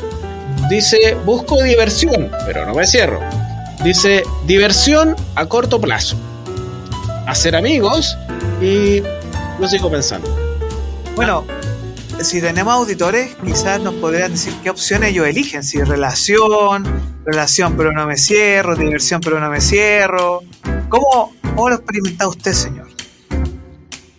[0.69, 3.21] Dice, busco diversión, pero no me cierro.
[3.83, 6.17] Dice, diversión a corto plazo.
[7.27, 8.17] Hacer amigos
[8.61, 9.01] y
[9.59, 10.27] lo sigo pensando.
[11.15, 11.45] Bueno,
[12.21, 15.63] si tenemos auditores, quizás nos podrían decir qué opciones ellos eligen.
[15.63, 16.85] Si relación,
[17.25, 20.41] relación pero no me cierro, diversión pero no me cierro.
[20.89, 22.87] ¿Cómo, cómo lo experimenta usted, señor?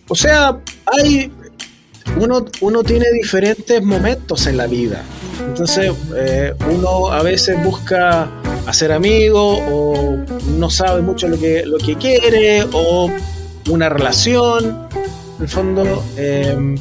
[0.07, 1.31] O sea, hay.
[2.19, 5.03] Uno, uno tiene diferentes momentos en la vida.
[5.45, 8.29] Entonces, eh, uno a veces busca
[8.65, 10.17] hacer amigos o
[10.57, 13.11] no sabe mucho lo que, lo que quiere o
[13.69, 14.87] una relación.
[15.37, 16.75] En el fondo, em,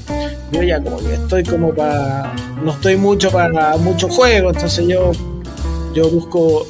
[0.50, 2.34] yo ya como que estoy como para.
[2.64, 5.12] No estoy mucho para mucho juego, entonces yo,
[5.94, 6.66] yo busco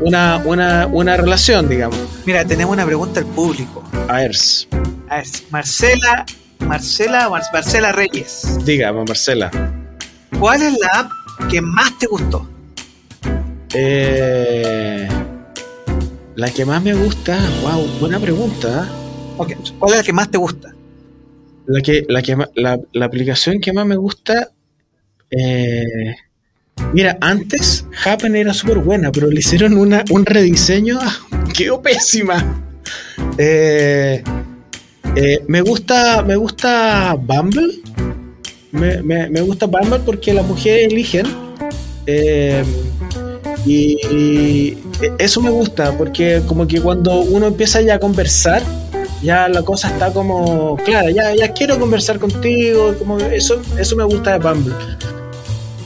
[0.00, 1.96] una, una, una relación, digamos.
[2.26, 3.84] Mira, tenemos una pregunta al público.
[4.08, 4.32] A ver.
[5.08, 6.26] A ver, Marcela,
[6.58, 8.58] Marcela, Marcela Reyes.
[8.64, 9.50] Dígame, Marcela.
[10.40, 11.10] ¿Cuál es la app
[11.48, 12.48] que más te gustó?
[13.74, 15.08] Eh,
[16.34, 18.88] la que más me gusta, wow, buena pregunta.
[19.36, 19.56] Okay.
[19.78, 20.74] ¿Cuál es la que más te gusta?
[21.68, 24.50] La que, la que la, la aplicación que más me gusta,
[25.30, 26.14] eh,
[26.92, 30.98] mira, antes Happen era súper buena, pero le hicieron una, un rediseño,
[31.56, 32.64] quedó pésima.
[33.36, 34.22] Eh,
[35.16, 37.82] eh, me gusta, me gusta Bumble.
[38.72, 41.26] Me, gusta Bumble porque las mujeres eligen.
[42.06, 42.64] Eh,
[43.66, 44.78] y,
[45.18, 48.62] eso me gusta porque como que cuando uno empieza ya a conversar,
[49.22, 54.04] ya la cosa está como clara, ya, ya quiero conversar contigo, como eso, eso me
[54.04, 54.74] gusta de Bumble.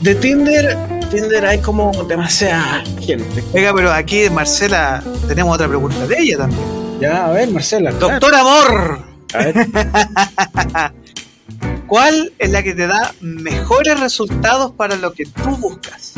[0.01, 0.77] De Tinder,
[1.09, 3.43] Tinder hay como demasiada gente.
[3.53, 6.61] Venga, pero aquí Marcela tenemos otra pregunta de ella también.
[6.99, 7.91] Ya, a ver, Marcela.
[7.91, 8.99] Doctor Amor.
[11.87, 16.13] ¿Cuál es la que te da mejores resultados para lo que tú buscas?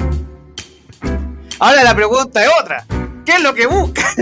[1.59, 2.85] Ahora la pregunta es otra.
[3.25, 4.15] ¿Qué es lo que buscas?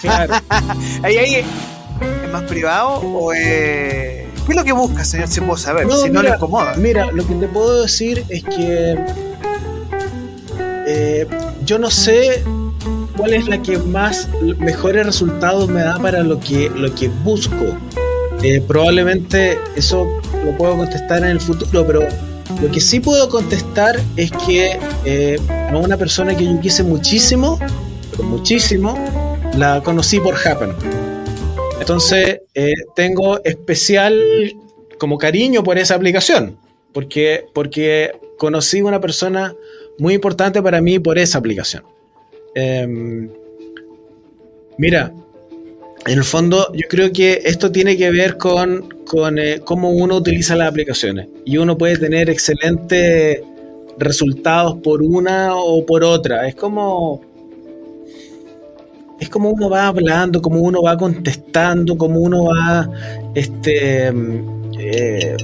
[0.00, 0.34] Claro.
[1.02, 1.46] ahí, ahí, ¿Es
[2.34, 4.24] más privado o es...
[4.44, 5.28] ¿Qué es lo que buscas, señor?
[5.28, 6.74] Si puedo saber, si no le incomoda.
[6.76, 8.98] Mira, lo que te puedo decir es que
[10.86, 11.26] eh,
[11.64, 12.42] yo no sé
[13.16, 17.78] cuál es la que más mejores resultados me da para lo que, lo que busco.
[18.42, 20.06] Eh, probablemente eso
[20.44, 22.00] lo puedo contestar en el futuro, pero
[22.60, 25.38] lo que sí puedo contestar es que eh,
[25.70, 27.60] a una persona que yo quise muchísimo,
[28.10, 28.98] pero muchísimo,
[29.56, 31.03] la conocí por Happen.
[31.84, 34.18] Entonces eh, tengo especial
[34.96, 36.56] como cariño por esa aplicación,
[36.94, 39.54] porque, porque conocí una persona
[39.98, 41.82] muy importante para mí por esa aplicación.
[42.54, 43.28] Em,
[44.78, 45.12] mira,
[46.06, 48.88] en el fondo, yo creo que esto tiene que ver con,
[49.36, 51.28] eh, cómo uno utiliza las aplicaciones.
[51.44, 53.42] Y uno puede tener excelentes
[53.98, 56.48] resultados por una o por otra.
[56.48, 57.33] Es como.
[59.20, 62.88] Es como uno va hablando, como uno va contestando, como uno va
[63.34, 64.12] este,
[64.78, 65.36] eh,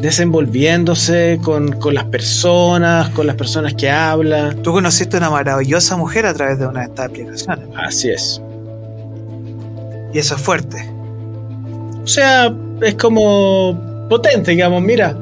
[0.00, 4.54] desenvolviéndose con, con, las personas, con las personas que habla.
[4.62, 7.68] Tú conociste una maravillosa mujer a través de una de estas aplicaciones.
[7.76, 8.42] Así es.
[10.12, 10.90] Y eso es fuerte.
[12.02, 15.16] O sea, es como potente, digamos, mira.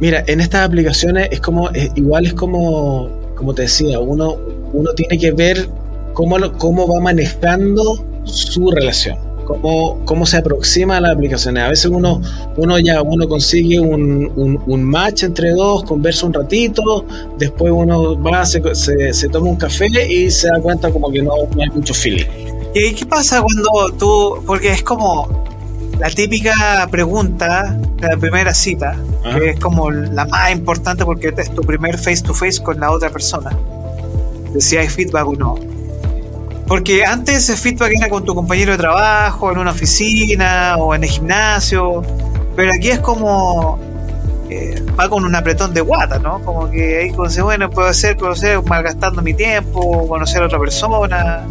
[0.00, 4.36] Mira, en estas aplicaciones es como, igual es como, como te decía, uno,
[4.72, 5.68] uno tiene que ver
[6.18, 11.62] cómo, cómo va manejando su relación cómo, cómo se aproxima a las aplicaciones.
[11.62, 12.20] A veces uno,
[12.56, 17.06] uno ya uno consigue un, un, match entre dos, conversa un ratito,
[17.38, 18.60] después uno va, se,
[19.14, 22.26] se, toma un café y se da cuenta como que no, hay mucho feeling.
[22.74, 25.28] ¿Y qué pasa cuando tú, porque es como
[26.00, 28.96] la típica pregunta de la primera cita,
[29.34, 32.90] que es como la más importante porque es tu primer face to face con la
[32.90, 33.56] otra persona,
[34.52, 35.77] de si hay feedback o no.
[36.68, 41.02] Porque antes ese feedback era con tu compañero de trabajo, en una oficina o en
[41.02, 42.02] el gimnasio,
[42.54, 43.78] pero aquí es como
[44.50, 46.40] eh, va con un apretón de guata, ¿no?
[46.40, 50.58] Como que ahí dice, bueno, puede ser, puede ser malgastando mi tiempo, conocer a otra
[50.58, 51.46] persona,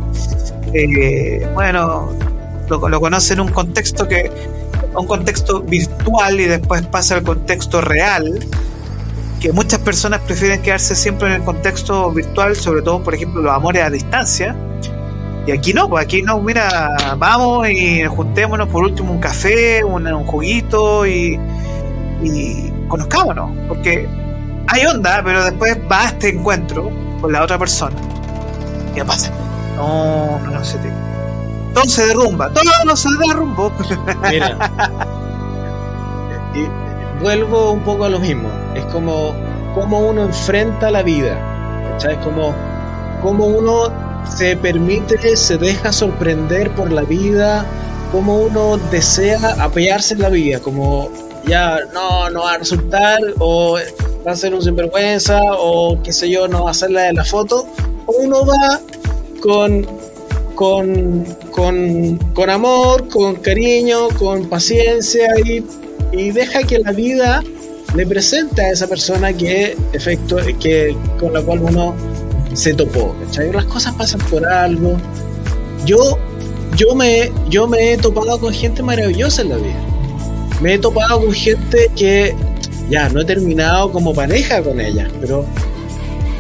[0.74, 2.12] eh, bueno,
[2.70, 4.32] lo, lo conoce en un contexto que
[4.96, 8.40] un contexto virtual y después pasa al contexto real,
[9.40, 13.54] que muchas personas prefieren quedarse siempre en el contexto virtual, sobre todo, por ejemplo, los
[13.54, 14.56] amores a distancia,
[15.48, 20.06] y aquí no, pues aquí no, mira, vamos y juntémonos por último un café, un,
[20.26, 21.40] juguito y,
[22.22, 24.10] y conozcámonos, porque
[24.68, 27.96] hay onda, pero después va a este encuentro con la otra persona.
[28.94, 29.32] ¿Qué pasa?
[29.78, 30.92] No, no, no se te...
[31.74, 33.72] Todo se derrumba, todo no se derrumbó.
[34.30, 34.58] Mira.
[36.56, 38.50] y vuelvo un poco a lo mismo.
[38.76, 39.34] Es como
[39.74, 41.38] cómo uno enfrenta la vida.
[42.00, 42.18] ¿Sabes?
[42.18, 42.54] Como,
[43.22, 47.66] como uno se permite, se deja sorprender por la vida,
[48.12, 51.10] como uno desea apoyarse en la vida, como
[51.46, 53.78] ya no, no va a resultar, o
[54.26, 57.14] va a ser un sinvergüenza, o qué sé yo, no va a hacer la de
[57.14, 57.68] la foto,
[58.06, 58.80] o uno va
[59.42, 59.88] con,
[60.56, 65.64] con, con, con amor, con cariño, con paciencia y,
[66.12, 67.44] y deja que la vida
[67.96, 71.96] le presente a esa persona que, efecto, que, con la cual uno
[72.58, 73.16] se topó,
[73.54, 74.98] Las cosas pasan por algo.
[75.86, 76.18] Yo,
[76.76, 79.80] yo, me, yo me he topado con gente maravillosa en la vida.
[80.60, 82.36] Me he topado con gente que
[82.90, 85.46] ya no he terminado como pareja con ella, pero,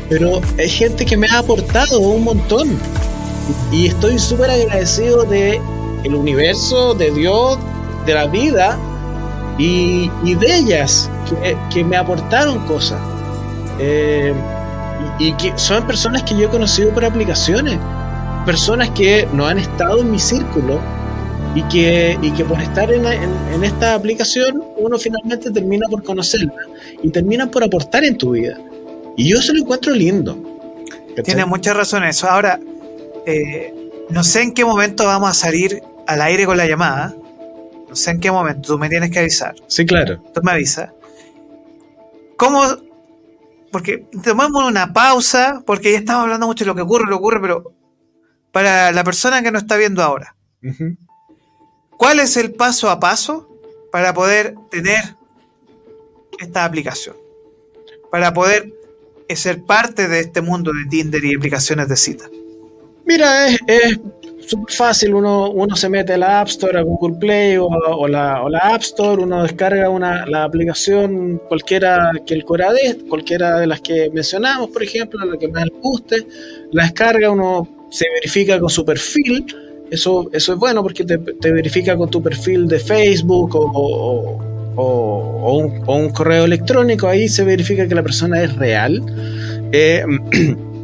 [0.09, 2.79] pero hay gente que me ha aportado un montón.
[3.71, 5.61] Y estoy súper agradecido de
[6.03, 7.59] el universo, de Dios,
[8.07, 8.79] de la vida
[9.59, 12.99] y, de ellas que, que me aportaron cosas.
[13.79, 14.33] Eh,
[15.19, 17.79] y que son personas que yo he conocido por aplicaciones,
[18.45, 20.79] personas que no han estado en mi círculo
[21.55, 26.53] y que, y que por estar en, en, esta aplicación uno finalmente termina por conocerla
[27.01, 28.57] y terminan por aportar en tu vida.
[29.15, 30.37] Y yo se lo encuentro lindo.
[31.23, 32.29] Tiene mucha razón eso.
[32.29, 32.59] Ahora,
[33.25, 33.73] eh,
[34.09, 37.15] no sé en qué momento vamos a salir al aire con la llamada.
[37.89, 38.73] No sé en qué momento.
[38.73, 39.55] Tú me tienes que avisar.
[39.65, 40.21] Sí, claro.
[40.33, 40.91] Tú me avisas.
[42.37, 42.61] ¿Cómo
[43.71, 47.23] porque tomamos una pausa, porque ya estamos hablando mucho de lo que ocurre, lo que
[47.23, 47.73] ocurre, pero
[48.51, 50.35] para la persona que nos está viendo ahora,
[51.97, 53.49] ¿cuál es el paso a paso
[53.91, 55.15] para poder tener
[56.39, 57.15] esta aplicación?
[58.09, 58.73] Para poder
[59.35, 62.29] ser parte de este mundo de Tinder y aplicaciones de cita.
[63.05, 63.99] Mira, es,
[64.47, 68.41] súper fácil, uno, uno se mete a la App Store, a Google Play o, la,
[68.63, 74.09] App Store, uno descarga una, la aplicación cualquiera que el Corade, cualquiera de las que
[74.13, 76.25] mencionamos, por ejemplo, la que más le guste,
[76.71, 79.45] la descarga, uno se verifica con su perfil,
[79.91, 81.17] eso, eso es bueno porque te,
[81.51, 84.39] verifica con tu perfil de Facebook o,
[84.77, 85.57] o,
[85.87, 89.01] un, correo electrónico, ahí se verifica que la persona es real.
[89.73, 90.05] Eh,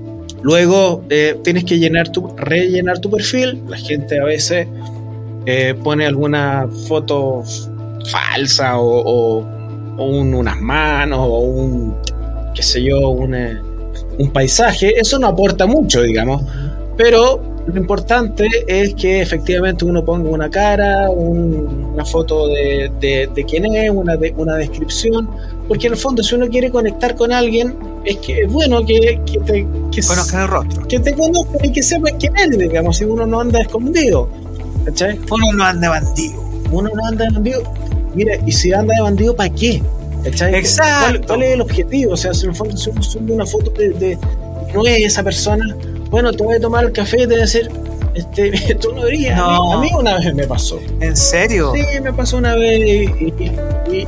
[0.43, 3.63] Luego eh, tienes que llenar tu, rellenar tu perfil.
[3.67, 4.67] La gente a veces
[5.45, 7.43] eh, pone alguna foto
[8.11, 9.45] falsa o,
[9.97, 11.95] unas manos o un,
[12.53, 13.57] qué sé yo, un, eh,
[14.19, 14.99] un paisaje.
[14.99, 16.43] Eso no aporta mucho, digamos.
[16.97, 23.65] Pero lo importante es que efectivamente uno ponga una cara, una foto de, de, quién
[23.73, 25.29] es, una, una descripción,
[25.67, 29.19] porque en el fondo si uno quiere conectar con alguien, es que es bueno que,
[29.25, 30.87] que te que el rostro.
[30.87, 34.27] Que te conozcan y que sepa quién eres, digamos, si uno no anda escondido.
[34.85, 35.17] ¿Cachai?
[35.31, 36.41] Uno no anda bandido.
[36.69, 37.63] Uno no anda de bandido.
[38.13, 39.81] Mira, y si anda de bandido, ¿para qué?
[40.25, 40.55] ¿Cachai?
[40.55, 41.27] Exacto.
[41.27, 42.13] ¿Cuál, es el objetivo?
[42.13, 44.17] O sea, si en el fondo si uno sube una foto de, de
[44.73, 45.63] no es esa persona,
[46.13, 47.69] bueno, te voy a tomar el café y te voy a decir,
[48.13, 49.35] este, tú no deberías.
[49.37, 49.73] No.
[49.73, 50.79] A, mí, una vez me pasó.
[50.99, 51.73] ¿En serio?
[51.75, 53.51] Sí, me pasó una vez y, y-
[53.91, 54.07] y-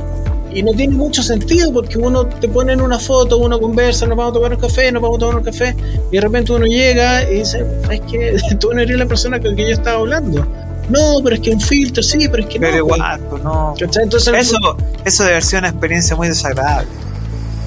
[0.54, 4.16] y no tiene mucho sentido porque uno te pone en una foto, uno conversa, nos
[4.16, 5.74] vamos a tomar un café, nos vamos a tomar un café
[6.10, 9.54] y de repente uno llega y dice, es que tú no eres la persona con
[9.54, 10.46] quien yo estaba hablando.
[10.88, 12.78] No, pero es que un filtro, sí, pero es que Pero no.
[12.78, 13.74] igual, pues, no.
[13.76, 16.88] Eso, eso debe ser una experiencia muy desagradable.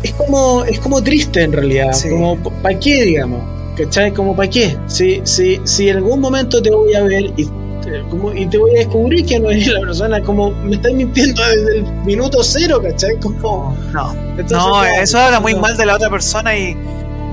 [0.01, 2.09] es como es como triste en realidad, Sí.
[2.09, 3.41] como ¿para qué, digamos?
[3.79, 4.11] ¿Cachai?
[4.13, 4.77] Como ¿para qué?
[4.87, 7.45] Si, si, si en algún momento te voy a ver y
[7.81, 10.91] te, como- y te voy a descubrir que no eres la persona, como me estás
[10.93, 13.15] mintiendo desde el minuto cero, ¿cachai?
[13.21, 15.61] Como, No, entonces, no, eso habla muy no.
[15.61, 16.75] mal de la otra persona y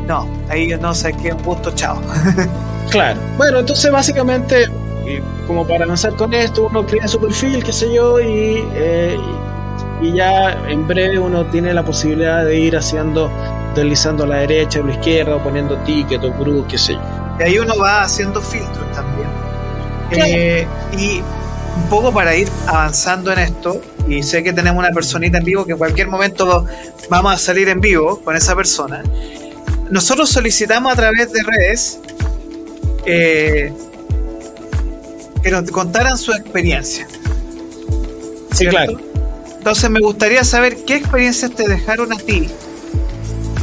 [0.06, 2.00] no, ahí no sé qué un gusto, chao.
[2.90, 3.18] Claro.
[3.36, 4.66] Bueno, entonces básicamente,
[5.48, 9.16] como para avanzar con esto, uno crea su perfil, qué sé yo, y, eh,
[10.00, 13.28] y ya en breve uno tiene la posibilidad de ir haciendo,
[13.80, 16.94] deslizando a la derecha o a la izquierda, o poniendo ticket o cruz, qué sé
[16.94, 17.00] yo.
[17.38, 19.28] Y ahí uno va haciendo filtros también.
[20.10, 20.30] Claro.
[20.30, 20.66] Eh,
[20.98, 21.20] y
[21.76, 25.64] un poco para ir avanzando en esto, y sé que tenemos una personita en vivo
[25.64, 26.66] que en cualquier momento
[27.10, 29.02] vamos a salir en vivo con esa persona.
[29.90, 32.00] Nosotros solicitamos a través de redes
[33.04, 33.72] eh,
[35.42, 37.06] que nos contaran su experiencia.
[38.50, 38.76] Sí, ¿cierto?
[38.76, 39.00] claro.
[39.58, 42.48] Entonces me gustaría saber qué experiencias te dejaron a ti,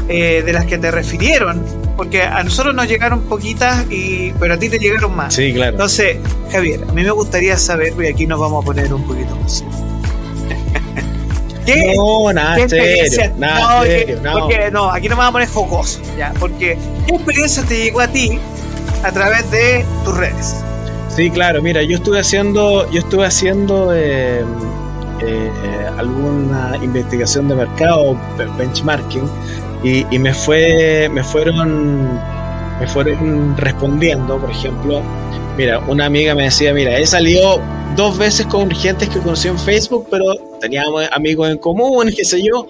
[0.09, 1.63] eh, de las que te refirieron,
[1.95, 5.33] porque a nosotros nos llegaron poquitas, y, pero a ti te llegaron más.
[5.33, 5.71] Sí, claro.
[5.73, 6.17] Entonces,
[6.51, 9.63] Javier, a mí me gustaría saber, y aquí nos vamos a poner un poquito más.
[11.65, 14.33] ¿Qué, No, nada qué serio, experiencia- nada no, serio, no.
[14.39, 16.77] porque no, aquí nos vamos a poner jocoso, ya, porque
[17.07, 18.37] ¿qué experiencia te llegó a ti
[19.03, 20.55] a través de tus redes?
[21.15, 24.43] Sí, claro, mira, yo estuve haciendo, yo estuve haciendo eh,
[25.21, 25.49] eh,
[25.97, 29.23] alguna investigación de mercado, be- benchmarking,
[29.83, 32.13] y, y me fue, me fueron,
[32.79, 35.01] me fueron respondiendo, por ejemplo,
[35.57, 37.59] mira, una amiga me decía, mira, he salido
[37.95, 42.41] dos veces con gente que conocí en Facebook, pero teníamos amigos en común, qué sé
[42.41, 42.67] yo.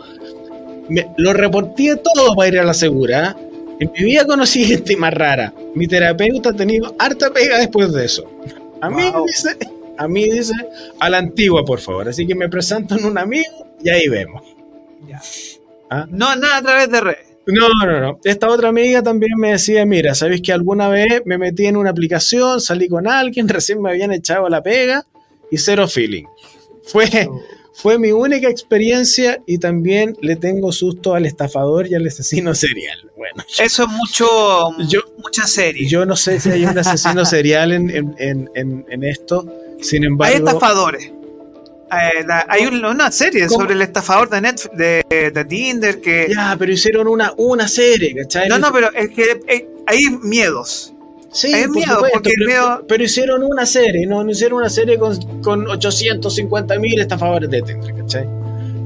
[0.89, 3.35] Me, lo reporté todo para ir a la segura.
[3.79, 5.53] En mi vida conocí gente más rara.
[5.75, 8.29] Mi terapeuta ha tenido harta pega después de eso.
[8.81, 9.25] A mí Wow.
[9.25, 9.57] dice,
[9.97, 10.53] a mí dice,
[10.99, 12.09] a la antigua, por favor.
[12.09, 14.43] Así que me presento en un amigo y ahí vemos.
[15.07, 15.21] Ya.
[15.89, 16.05] ¿Ah?
[16.09, 17.27] No, nada a través de redes.
[17.45, 18.19] No, no, no.
[18.23, 21.89] Esta otra amiga también me decía, mira, ¿sabes que alguna vez me metí en una
[21.89, 25.05] aplicación, salí con alguien, recién me habían echado la pega
[25.51, 26.23] y cero feeling?
[26.85, 27.07] Fue,
[27.73, 33.11] fue mi única experiencia y también le tengo susto al estafador y al asesino serial.
[33.17, 34.27] Bueno, Eso es mucho,
[34.87, 35.87] Yo- mucha serie.
[35.87, 39.45] yo no sé si hay un asesino serial en, en, en, en- esto,
[39.81, 40.37] sin Hay embargo...
[40.37, 41.11] estafadores.
[42.01, 43.61] Eh, la- hay un- una serie ¿Cómo?
[43.61, 46.27] sobre el estafador de Netflix, de, de Tinder que...
[46.33, 48.47] Ya, pero hicieron una, una serie, ¿cachai?
[48.49, 50.93] No, no, pero es que eh, hay miedos.
[51.31, 54.59] Sí, Es por miedo, supuesto, porque pero, miedo- pero hicieron una serie, no, no hicieron
[54.59, 58.27] una serie con, con 850 mil estafadores de Tinder, ¿cachai?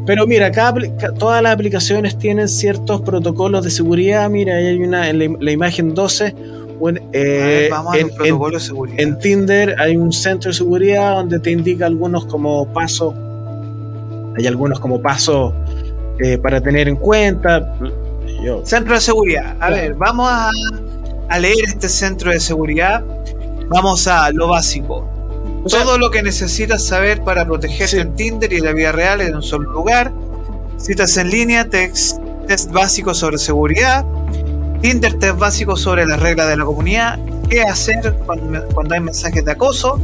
[0.05, 0.74] Pero mira, cada,
[1.20, 4.30] todas las aplicaciones tienen ciertos protocolos de seguridad.
[4.30, 6.34] Mira, ahí hay una en la imagen 12.
[6.80, 8.99] Bueno, A eh, vamos a en, los protocolos de seguridad.
[8.99, 13.13] en- Tinder hay un centro de seguridad donde te indica algunos como pasos.
[14.38, 15.53] Hay algunos como pasos
[16.19, 17.75] eh, para tener en cuenta.
[18.43, 19.51] Yo, Centro de seguridad.
[19.59, 19.75] A Claro.
[19.75, 20.49] ver, vamos a,
[21.30, 23.03] a leer este centro de seguridad.
[23.69, 25.07] Vamos a lo básico.
[25.63, 27.99] o sea, Todo lo que necesitas saber para protegerte Sí.
[27.99, 30.11] en Tinder y en la vida real en un solo lugar.
[30.78, 34.05] Citas en línea, text, test básico sobre seguridad.
[34.82, 37.19] Tinder, test básico sobre las reglas de la comunidad.
[37.49, 39.99] ¿Qué hacer cuando, cuando hay mensajes de acoso?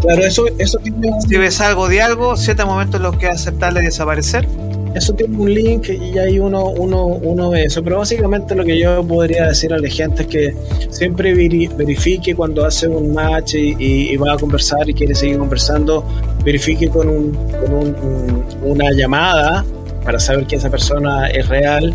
[0.00, 3.26] claro, eso, eso tiene un- Si ves algo de algo, siete momentos en los que
[3.28, 4.48] aceptarle desaparecer.
[4.94, 7.82] eso tiene un link y ahí uno, uno, uno ve eso.
[7.82, 10.54] Pero básicamente lo que yo podría decir a la gente es que
[10.90, 15.14] siempre veri- verifique cuando hace un match y, y- y va a conversar y quiere
[15.14, 16.04] seguir conversando,
[16.44, 19.64] verifique con, un, con un- una llamada
[20.04, 21.94] para saber que esa persona es real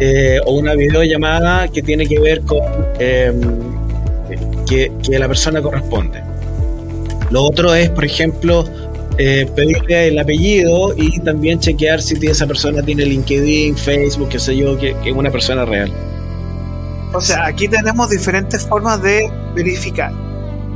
[0.00, 2.60] eh, o una videollamada que tiene que ver con
[2.98, 3.32] eh,
[4.66, 6.22] que, la persona corresponde.
[7.30, 8.64] Lo otro es, por ejemplo,
[9.18, 14.56] eh, pedirle el apellido y también chequear si esa persona tiene LinkedIn, Facebook, qué sé
[14.56, 15.92] yo, que, que es una persona real.
[17.12, 20.12] O sea, aquí tenemos diferentes formas de verificar.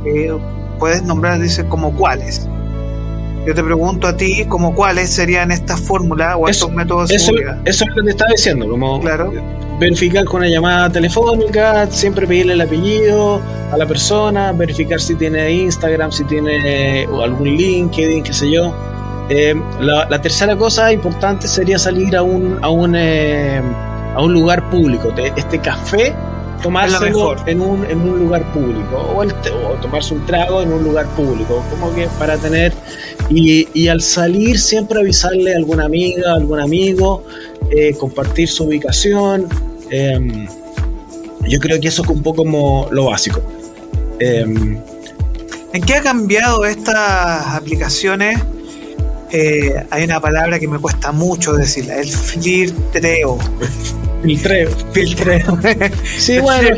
[0.05, 0.31] Eh,
[0.79, 2.47] puedes nombrar, dice, como cuáles.
[3.45, 7.25] Yo te pregunto a ti, como cuáles serían estas fórmulas o estos métodos de Eso,
[7.27, 7.57] seguridad.
[7.65, 9.33] eso es lo que te estaba diciendo, como Claro.
[9.79, 13.41] verificar con una llamada telefónica, siempre pedirle el apellido
[13.71, 18.73] a la persona, verificar si tiene Instagram, si tiene eh, algún LinkedIn, qué sé yo.
[19.29, 23.61] Eh, la, la tercera cosa importante sería salir a un, a un, eh,
[24.15, 25.09] a un lugar público.
[25.09, 26.13] Te- Este café
[26.63, 30.83] tomárselo en un, en un lugar público o, el, o, tomarse un trago en un
[30.83, 32.73] lugar público, como que para tener
[33.29, 37.23] y, y al salir siempre avisarle a alguna amiga, algún amigo,
[37.69, 39.47] eh, compartir su ubicación.
[39.89, 40.47] Em,
[41.47, 43.41] yo creo que eso es un poco como lo básico.
[44.19, 44.79] Em,
[45.73, 48.39] ¿En qué ha cambiado estas aplicaciones?
[49.31, 53.39] Eh, hay una palabra que me cuesta mucho decirla, el flirteo.
[54.23, 54.69] Filtreo.
[54.91, 55.59] Filtreo.
[56.17, 56.77] sí, bueno,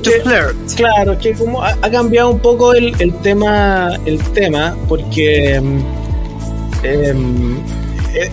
[0.76, 5.56] claro, que como ha, cambiado un poco el, tema, el tema, porque
[6.84, 7.58] em,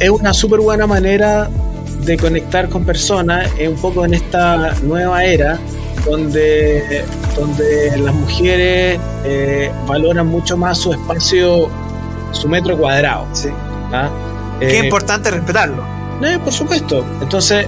[0.01, 1.51] es una súper buena manera
[2.05, 5.59] de conectar con personas, un poco en esta nueva era
[6.05, 7.05] donde,
[7.37, 11.69] donde las mujeres eh, valoran mucho más su espacio,
[12.33, 13.27] su metro cuadrado.
[13.33, 13.49] Sí.
[13.93, 14.11] ¿ah?
[14.59, 15.85] Qué eh, importante respetarlo.
[16.25, 17.05] Eh, por supuesto.
[17.21, 17.67] Entonces,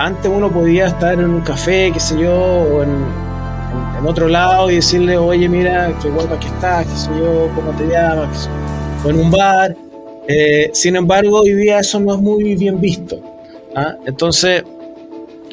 [0.00, 2.90] antes uno podía estar en un café, qué sé yo, o en,
[3.98, 7.70] en, otro lado y decirle, oye, mira, qué guapa que estás, qué sé yo, cómo
[7.72, 8.48] te llamas,
[9.04, 9.76] o en un bar.
[10.72, 13.20] sin embargo, hoy día eso no es muy bien visto.
[13.76, 13.96] ¿ah?
[14.06, 14.64] Entonces,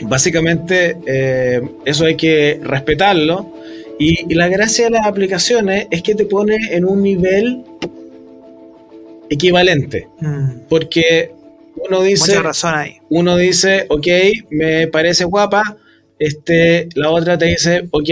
[0.04, 3.52] básicamente eh, eso hay que respetarlo.
[4.00, 7.64] Y, la gracia de las aplicaciones es que te pone en un nivel
[9.30, 10.08] equivalente.
[10.22, 10.60] Mm.
[10.70, 11.32] Porque
[11.86, 12.42] uno dice.
[12.42, 12.98] razón ahí.
[13.10, 14.08] Uno dice, ok,
[14.52, 15.78] me parece guapa.
[16.20, 18.10] Este, la otra te dice, ok,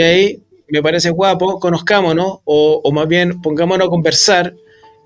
[0.67, 4.53] me parece guapo, conozcámonos, o, o más bien pongámonos a conversar.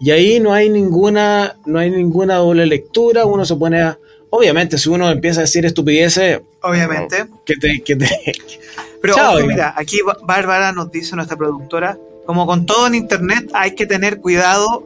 [0.01, 3.97] Y ahí no hay ninguna, no hay ninguna doble lectura, uno se pone a,
[4.32, 6.41] Obviamente, si uno empieza a decir estupideces.
[6.62, 7.26] Obviamente.
[7.45, 8.07] Que te, que te...
[9.01, 9.16] Pero
[9.47, 14.20] mira, aquí Bárbara nos dice, nuestra productora, como con todo en internet, hay que tener
[14.20, 14.86] cuidado.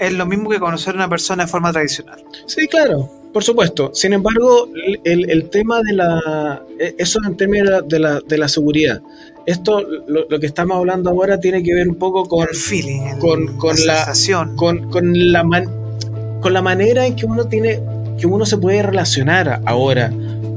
[0.00, 2.24] Es lo mismo que conocer a una persona de forma tradicional.
[2.46, 3.90] Sí, claro, por supuesto.
[3.92, 4.66] Sin embargo,
[5.04, 6.62] el, el tema de la.
[6.78, 9.02] E, eso en términos de la, de la seguridad.
[9.44, 12.48] Esto, lo, que estamos hablando ahora, tiene que ver un poco con.
[12.48, 14.56] El feeling, con, con la, sensación.
[14.56, 15.44] Con, con, la
[16.40, 17.80] con la manera en que uno tiene
[18.18, 20.10] que uno se puede relacionar ahora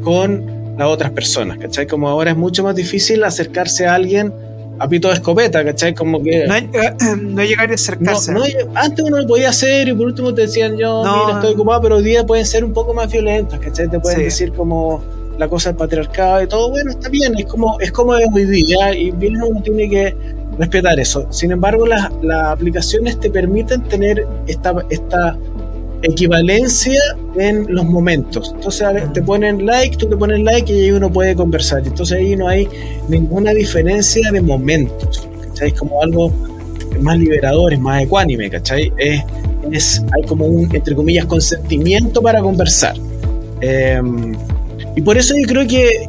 [0.03, 1.85] con las otras personas, ¿cachai?
[1.85, 4.33] Como ahora es mucho más difícil acercarse a alguien
[4.79, 5.93] a pito de escopeta, ¿cachai?
[5.93, 6.45] Como que...
[6.47, 8.33] No, no llegar a acercarse.
[8.75, 11.95] antes uno lo podía hacer y por último te decían yo, mira, estoy ocupado, pero
[11.97, 13.89] hoy día pueden ser un poco más violentas, ¿cachai?
[13.89, 15.03] Te pueden decir como
[15.37, 18.45] la cosa del patriarcado y todo, bueno, está bien, es como es como es hoy
[18.45, 20.15] día y bien uno tiene que
[20.59, 21.25] respetar eso.
[21.31, 25.35] Sin embargo, las, las aplicaciones te permiten tener esta, esta
[26.03, 27.01] equivalencia
[27.37, 28.51] en los momentos.
[28.55, 31.81] Entonces te ponen like, tú te pones like y ahí uno puede conversar.
[31.85, 32.67] Entonces ahí no hay
[33.07, 35.27] ninguna diferencia de momentos.
[35.41, 35.69] ¿Cachai?
[35.69, 36.31] Es como algo
[37.01, 38.91] más liberador, es más ecuánime, ¿cachai?
[38.97, 42.95] Es, hay como un, entre comillas, consentimiento para conversar.
[43.61, 44.33] Em,
[44.95, 46.07] y por eso yo creo que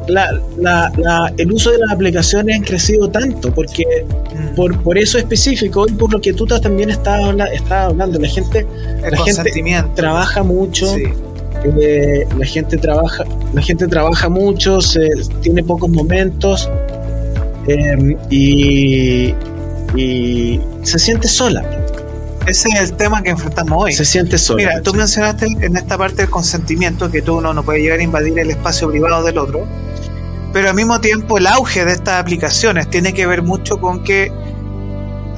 [1.37, 4.55] el uso de las aplicaciones ha crecido tanto, porque mm.
[4.55, 7.21] por, por eso específico y por lo que tú también estás,
[7.69, 8.65] hablando, la gente,
[9.09, 10.95] la gente trabaja mucho.
[10.97, 13.23] Eh, la gente trabaja
[13.53, 15.09] la gente trabaja mucho se,
[15.41, 16.69] tiene pocos momentos
[18.29, 19.33] y,
[19.95, 21.84] y se siente sola
[22.47, 23.93] ese es el tema que enfrentamos hoy.
[23.93, 24.57] Se siente solo.
[24.57, 28.03] Mira, tú mencionaste en esta parte del consentimiento que tú uno no puede llegar a
[28.03, 29.65] invadir el espacio privado del otro,
[30.53, 34.31] pero al mismo tiempo el auge de estas aplicaciones tiene que ver mucho con que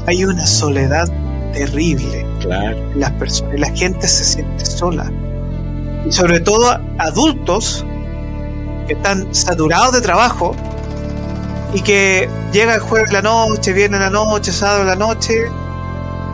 [0.06, 1.08] hay una soledad
[1.54, 2.26] terrible.
[2.42, 2.78] Claro.
[2.96, 5.12] Las personas, la gente se siente sola.
[6.06, 7.86] Y sobre todo adultos
[8.88, 10.56] que están saturados de trabajo
[11.74, 15.46] y que llega el jueves la noche, viene la noche, sábado la noche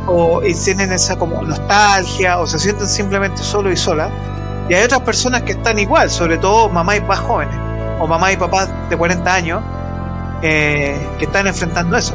[0.08, 4.10] o tienen esa como nostalgia o se sienten simplemente solo y sola
[4.70, 7.56] Y hay otras personas que están igual, sobre todo mamá y papás jóvenes
[7.99, 9.64] o mamá y papás de 40 años
[10.41, 12.14] eh, que están enfrentando eso.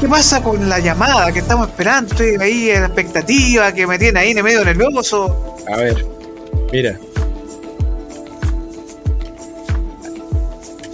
[0.00, 2.12] ¿qué pasa con la llamada que estamos esperando?
[2.12, 5.56] Estoy ahí en la expectativa que me tiene ahí en medio nervioso.
[5.72, 6.06] A ver,
[6.72, 6.98] mira.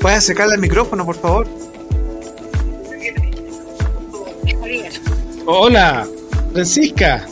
[0.00, 1.63] ¿Puedes acercarle el micrófono, por favor?
[5.46, 6.06] Hola,
[6.52, 7.26] Francisca.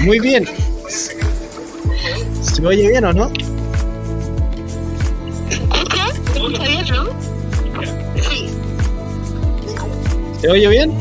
[0.00, 0.48] Muy bien.
[2.42, 3.26] ¿Se oye bien o no?
[6.46, 7.06] ¿Está bien, no?
[8.22, 8.50] Sí.
[10.40, 10.92] ¿Se oye bien?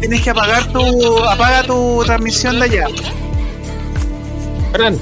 [0.00, 1.24] Tienes que apagar tu.
[1.24, 2.86] Apaga tu transmisión de allá.
[4.72, 4.98] Fran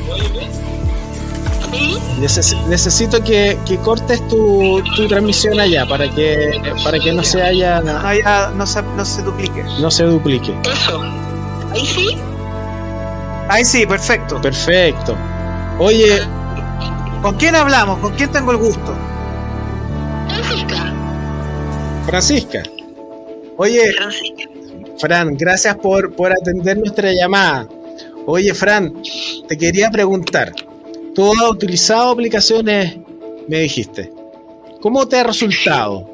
[2.69, 8.83] necesito que, cortes tu, transmisión allá para que para que no se haya no, se,
[8.83, 9.63] no se duplique.
[9.81, 10.55] No se duplique.
[10.65, 11.01] Eso.
[11.73, 12.19] Ahí sí.
[13.49, 14.41] Ahí sí, perfecto.
[14.41, 15.17] Perfecto.
[15.79, 16.21] Oye.
[17.23, 17.99] ¿Con quién hablamos?
[17.99, 18.95] ¿Con quién tengo el gusto?
[20.29, 20.95] Francisca.
[22.07, 22.63] Francisca.
[23.57, 23.93] Oye,
[24.99, 27.67] Fran, gracias por, por atender nuestra llamada.
[28.27, 29.03] Oye, Fran,
[29.49, 30.53] te quería preguntar.
[31.19, 32.97] Tú has utilizado aplicaciones,
[33.49, 34.09] me dijiste.
[34.81, 36.09] ¿Cómo te ha resultado?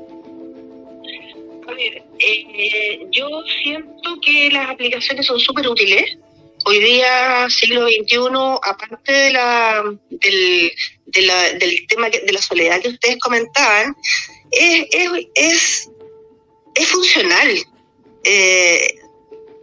[1.69, 3.29] A ver, eh, yo
[3.63, 6.17] siento que las aplicaciones son súper útiles.
[6.65, 8.17] Hoy día, siglo XXI,
[8.63, 13.95] aparte de la, del, tema de la soledad que ustedes comentaban,
[14.53, 15.91] es, es, es,
[16.77, 17.49] es funcional.
[18.25, 19.04] Eh,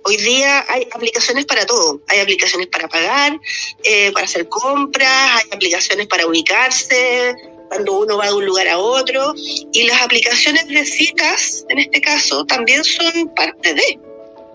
[0.03, 2.01] hoy día hay aplicaciones para todo.
[2.07, 3.39] Hay aplicaciones para pagar,
[3.83, 7.35] eh, para hacer compras, hay aplicaciones para ubicarse,
[7.69, 9.33] cuando uno va de un lugar a otro.
[9.73, 13.99] Y las aplicaciones de citas, en este caso, también son parte de.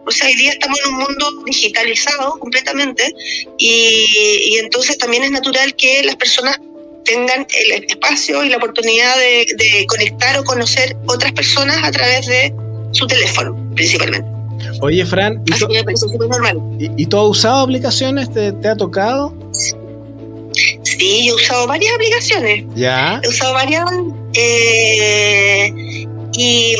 [0.06, 3.12] O sea, hoy día estamos en un mundo digitalizado completamente
[3.58, 6.60] y, entonces también es natural que las personas
[7.04, 12.54] tengan el espacio y la oportunidad de conectar o conocer otras personas a través de
[12.92, 14.35] su teléfono, principalmente.
[14.80, 18.30] Oye, Fran, ¿y, y- y tú has usado aplicaciones?
[18.32, 19.32] ¿Te, te ha tocado?
[20.82, 22.64] Sí, yo he usado varias aplicaciones.
[22.74, 23.20] Ya.
[23.22, 23.84] He usado varias.
[24.34, 25.72] eh,
[26.38, 26.74] y,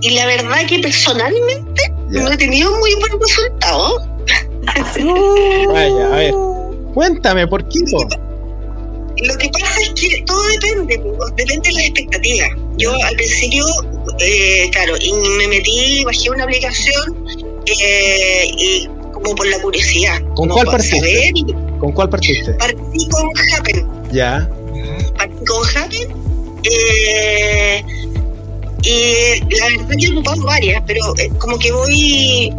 [0.00, 2.22] y la verdad que personalmente Ya.
[2.22, 4.06] no he tenido muy buen resultado.
[5.72, 6.34] Vaya, a ver.
[6.94, 7.80] Cuéntame, ¿por qué?
[9.22, 11.00] Lo que pasa es que todo depende,
[11.36, 12.48] depende de las expectativas.
[12.78, 13.64] Yo al principio,
[14.18, 17.26] eh, claro, y me metí, bajé una aplicación
[17.80, 20.20] eh, y como por la curiosidad.
[20.34, 21.32] ¿Con cuál partiste?
[21.78, 22.52] ¿Con cuál partiste?
[22.54, 23.88] partí con Happen.
[24.12, 24.50] Ya.
[25.16, 26.08] partí con Happen.
[26.64, 27.84] eh,
[28.82, 32.52] y la verdad que he ocupado varias, pero eh, como que voy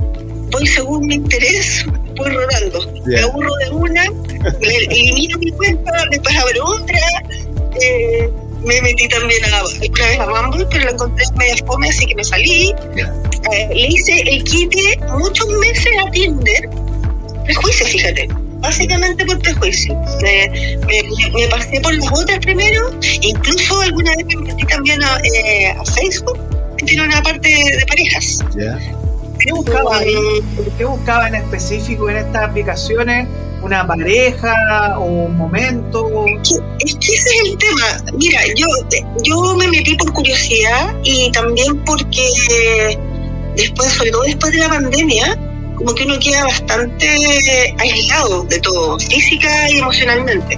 [0.51, 1.85] voy según mi interés,
[2.15, 2.91] voy rodando.
[3.05, 3.23] Me Ya.
[3.25, 4.03] aburro de una,
[4.61, 6.99] le- elimino mi cuenta, después abro otra.
[7.81, 8.29] eh,
[8.63, 12.15] me metí también a, otra vez a Bumble, pero la encontré media fome, así que
[12.15, 12.73] me salí.
[13.51, 16.69] Eh, le hice el quite muchos meses a Tinder.
[17.45, 18.27] Prejuicio, fíjate.
[18.59, 19.93] Básicamente por prejuicio.
[20.23, 20.49] Me,
[20.87, 21.03] me,
[21.33, 22.89] me pasé por las otras primero,
[23.21, 26.39] incluso alguna vez me metí también a, eh, a Facebook,
[26.77, 28.39] que tiene una parte de, parejas.
[29.45, 29.99] ¿Qué buscaba
[30.77, 33.27] ¿Qué buscaba en específico en estas aplicaciones?
[33.61, 36.25] ¿Una pareja o un momento?
[36.79, 38.11] Es que ese es el tema.
[38.17, 38.65] Mira, yo,
[39.23, 42.27] yo me metí por curiosidad y también porque
[43.55, 45.37] después, sobre todo después de la pandemia,
[45.75, 47.07] como que uno queda bastante
[47.77, 50.57] aislado de todo, física y emocionalmente.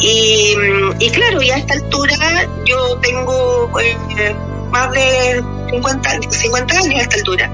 [0.00, 0.56] Y,
[0.98, 4.34] y claro, y a esta altura yo tengo eh,
[4.74, 7.50] más de 50, 50 años a esta altura.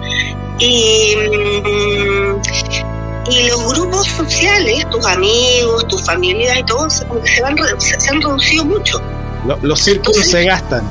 [0.58, 2.40] Y, mm,
[3.30, 7.56] y los grupos sociales, tus amigos, tus familias y todo, se, como que se, van,
[7.78, 9.00] se, se han reducido mucho.
[9.46, 10.82] Lo- los círculos se gastan.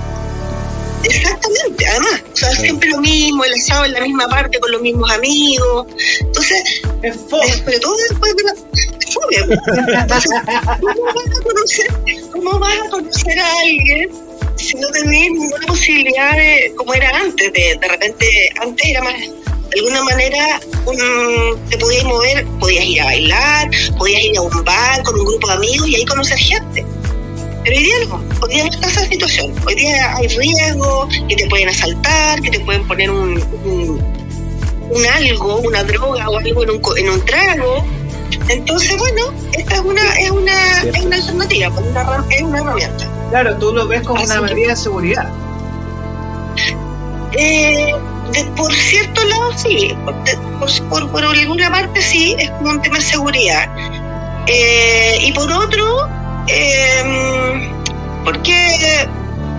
[1.04, 2.62] Exactamente, además, o sea, Sí.
[2.64, 5.88] siempre lo mismo, el asado en la misma parte con los mismos amigos.
[6.20, 8.54] Entonces, Es fo- eh, sobre todo después de la
[9.14, 9.58] fome.
[10.02, 10.32] Entonces,
[10.82, 11.88] ¿cómo vas a conocer,
[12.34, 14.10] cómo vas a conocer a alguien
[14.60, 19.14] si no tenés ninguna posibilidad de, como era antes, de, de repente, antes era más,
[19.20, 24.64] de alguna manera, un- te podías mover, podías ir a bailar, podías ir a un
[24.64, 26.86] bar con un grupo de amigos y ahí conocer gente.
[27.64, 29.54] Pero hoy día no, hoy día no está esa situación.
[29.68, 34.02] Hoy día hay riesgo, que te pueden asaltar, que te pueden poner un, un,
[34.92, 37.86] un algo, una droga o algo en un, en un trago.
[38.48, 41.68] Entonces, bueno, esta es una, es una, es una alternativa,
[42.32, 43.08] es una herramienta.
[43.30, 45.30] Claro, tú lo ves como Así una que- medida de seguridad.
[47.38, 47.94] Eh,
[48.34, 49.96] de- por cierto lado, sí.
[50.04, 53.70] Por, de- por, por- por alguna parte, sí, es como un tema de seguridad.
[54.48, 56.08] Eh, y por otro,
[56.48, 57.70] eh,
[58.26, 59.08] porque,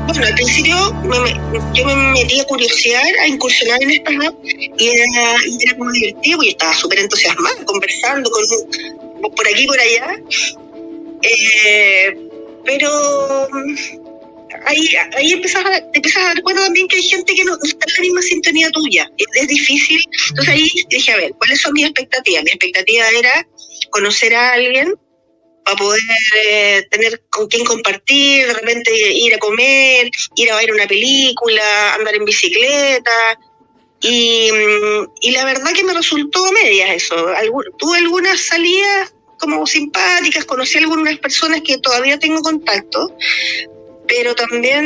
[0.09, 4.37] bueno, al principio me- me- yo me metí a curiosear, a incursionar en estas apps
[4.45, 5.05] y era,
[5.47, 10.17] y era como divertido porque estaba súper entusiasmada, conversando con, por aquí y por allá.
[11.23, 12.17] Eh,
[12.65, 13.49] pero
[14.67, 17.87] ahí, ahí empiezas a, empiezas a dar cuenta también que hay gente que no, está
[17.87, 19.11] en la misma sintonía tuya.
[19.17, 20.01] Es, difícil.
[20.31, 22.45] Entonces ahí dije, a ver, ¿cuáles son mis expectativas?
[22.45, 23.47] Mi expectativa era
[23.91, 24.95] conocer a alguien
[25.65, 26.01] para poder
[26.47, 31.95] eh, tener con quién compartir, de repente ir a comer, ir a ver una película,
[31.95, 33.39] andar en bicicleta.
[34.03, 37.27] Y, mm, y la verdad que me resultó medias eso.
[37.79, 43.17] Tuve algunas salidas como simpáticas, conocí a algunas personas que todavía tengo contacto,
[44.07, 44.85] pero también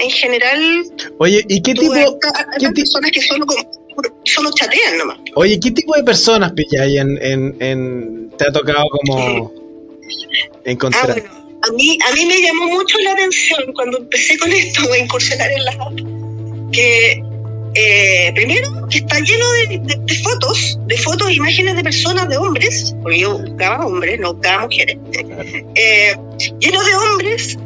[0.00, 0.84] en general
[1.18, 1.92] Oye, ¿y qué tipo,
[2.58, 3.44] ti- personas que solo,
[4.24, 5.18] solo chatean nomás.
[5.34, 9.52] oye, ¿qué tipo de personas pilláis en, en, en- te ha tocado como
[10.64, 11.10] encontrar?
[11.10, 11.46] Ah, bueno.
[11.68, 15.50] A mí, a mí me llamó mucho la atención cuando empecé con esto a incursionar
[15.50, 15.76] en las
[16.72, 17.22] que
[17.76, 22.28] eh, primero que está lleno de, de- de fotos, de fotos e imágenes de personas,
[22.28, 24.96] de hombres, porque yo buscaba hombres, no buscaba mujeres,
[25.74, 26.14] eh,
[26.60, 27.58] lleno de hombres,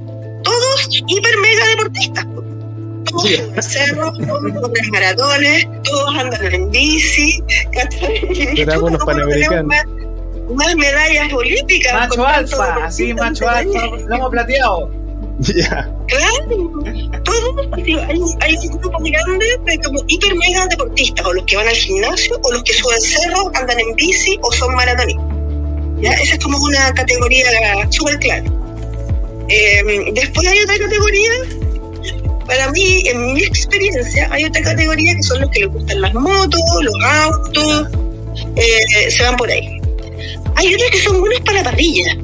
[0.43, 2.25] todos hiper mega deportistas.
[2.27, 2.45] po.
[3.11, 3.37] Todos Sí.
[3.37, 9.65] suben cerros, todos corren maratones, todos andan en bici, con los ¿Cómo no tenemos panamericanos.
[9.67, 9.85] Más,
[10.55, 11.93] más medallas olímpicas.
[11.93, 14.91] Macho alfa, así macho alfa, lomo plateado.
[16.09, 21.45] Claro, todos, así, hay, hay un grupo grande de como hiper mega deportistas, o los
[21.45, 25.25] que van al gimnasio, o los que suben cerros, andan en bici, o son maratonistas.
[26.03, 27.47] Esa es como una categoría
[27.91, 28.45] súper clara.
[29.49, 31.31] Eh, después hay otra categoría,
[32.47, 36.15] para mí, en mi experiencia, hay otra categoría que son los que les gustan las
[36.15, 37.89] motos, los autos,
[38.57, 39.80] eh, se van por ahí.
[40.57, 42.17] Hay otros que son buenos para la parrilla.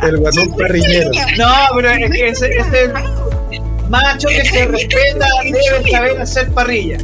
[0.02, 1.10] El guatón parrillero.
[1.36, 2.88] No, pero es que ese, ese
[3.88, 6.98] macho que se respeta debe saber hacer parrilla.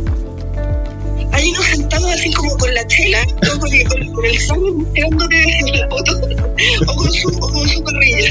[1.32, 3.58] Hay unos sentados así como con la chela, ¿no?
[3.58, 5.36] con, el, con, con el sol mostrándote
[5.72, 6.20] la foto,
[6.86, 8.30] o con su, o con su parrilla.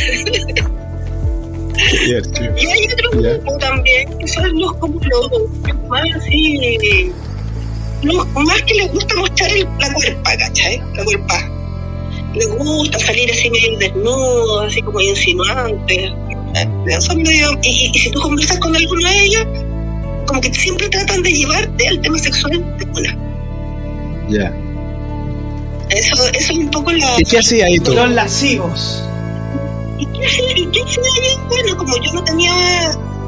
[2.06, 2.44] Cierto.
[2.58, 5.30] Y hay otro grupo también, que son los como los
[5.90, 7.12] más así,
[8.04, 10.82] no, más que les gusta mostrar el- la cuerpa, ¿cachai?
[10.96, 11.50] La cuerpa.
[12.34, 16.12] Les gusta salir así medio desnudos, así como insinuantes.
[16.56, 19.46] Eh, Son medio, y, si tú conversas con alguno de ellos,
[20.28, 23.18] como que siempre tratan de llevarte al tema sexual de una.
[24.30, 24.54] Ya.
[25.90, 27.16] Eso, eso es un poco la...
[27.20, 27.94] ¿Y qué hacía ahí tú?
[27.94, 29.04] Los lascivos.
[30.00, 30.58] ¿Y qué hacía?
[30.58, 31.38] ¿Y qué hacía ahí?
[31.50, 32.52] Bueno, como yo no tenía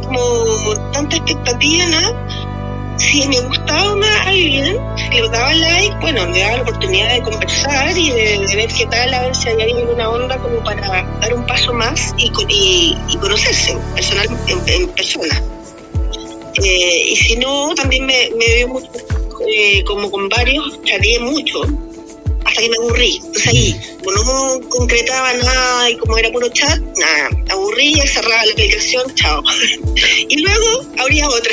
[0.04, 2.28] como tanta expectativa, nada,
[2.98, 4.78] si me gustaba una- alguien,
[5.12, 9.14] le daba like, bueno, me daba la oportunidad de conversar y de, ver qué tal,
[9.14, 10.82] a ver si había alguna onda como para
[11.22, 15.42] dar un paso más y, y, y conocerse personal, en, persona.
[16.64, 18.90] Eh, y si no, también me, me veo mucho,
[19.48, 21.64] eh, como con varios, chateé mucho,
[22.46, 23.18] hasta que me aburrí.
[23.18, 24.12] Entonces ahí, como
[24.62, 29.44] no concretaba nada y como era puro chat, nada, aburría, cerraba la aplicación, chao.
[30.30, 31.52] y luego abría otra.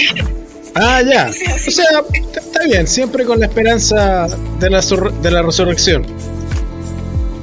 [0.74, 1.30] Ah, ya.
[1.30, 1.84] O sea,
[2.34, 4.26] está bien, siempre con la esperanza
[4.58, 6.06] de la, sur- de la resurrección.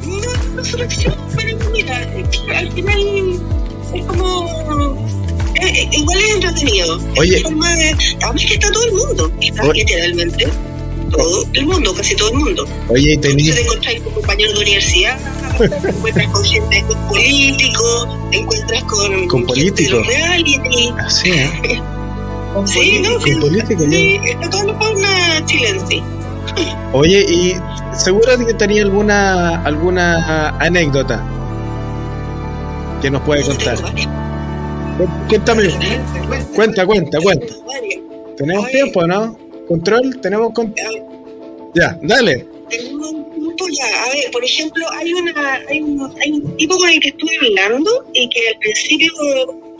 [0.05, 1.97] No, resurrección, pero mira,
[2.57, 3.39] al final
[3.93, 4.95] es como...
[5.61, 6.97] eh, eh, igual es entretenido.
[7.13, 7.39] Es Oye.
[7.39, 9.79] una forma de- además que está todo el mundo, está Oye.
[9.81, 10.47] literalmente
[11.11, 12.67] todo el mundo, casi todo el mundo.
[12.87, 13.55] Oye, tenías.
[13.55, 15.17] te encuentras con compañeros de universidad,
[15.57, 20.05] te encuentras con gente con políticos, te encuentras con, Con políticos.
[20.07, 20.59] reality.
[20.99, 21.81] Así, ¿eh?
[22.65, 23.35] Sí, no, sí,
[23.77, 26.01] sí, está toda la fauna chilense.
[26.93, 27.53] Oye, y
[27.95, 31.23] seguro que tenía alguna alguna anécdota
[33.01, 33.77] que nos puede contar.
[35.29, 35.63] Cuéntame,
[36.55, 37.53] cuenta, cuenta, cuenta.
[38.37, 38.73] ¿Tenemos Oye.
[38.73, 39.37] tiempo, no?
[39.67, 40.19] ¿Control?
[40.21, 40.73] ¿Tenemos con...
[41.75, 42.47] Ya, dale.
[43.71, 43.85] Ya.
[44.03, 47.29] A ver, por ejemplo, hay, una, hay, un, hay un tipo con el que estuve
[47.61, 49.11] hablando y que al principio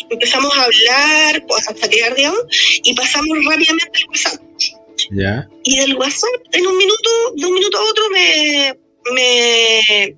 [0.10, 2.42] empezamos a hablar, pues a chatear, digamos,
[2.84, 4.42] y pasamos rápidamente al WhatsApp.
[5.12, 5.48] Ya.
[5.64, 8.78] Y del WhatsApp, en un minuto, de un minuto a otro, me,
[9.14, 10.16] me,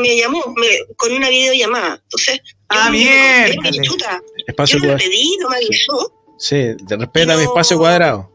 [0.00, 2.00] me, llamó me- con una videollamada.
[2.04, 2.90] Entonces, Ah,
[3.82, 5.10] chuta, Espacio yo no le cuadrado.
[5.10, 6.12] pedí, no me avisó.
[6.38, 6.56] Sí,
[6.88, 8.30] te respeta mi espacio cuadrado.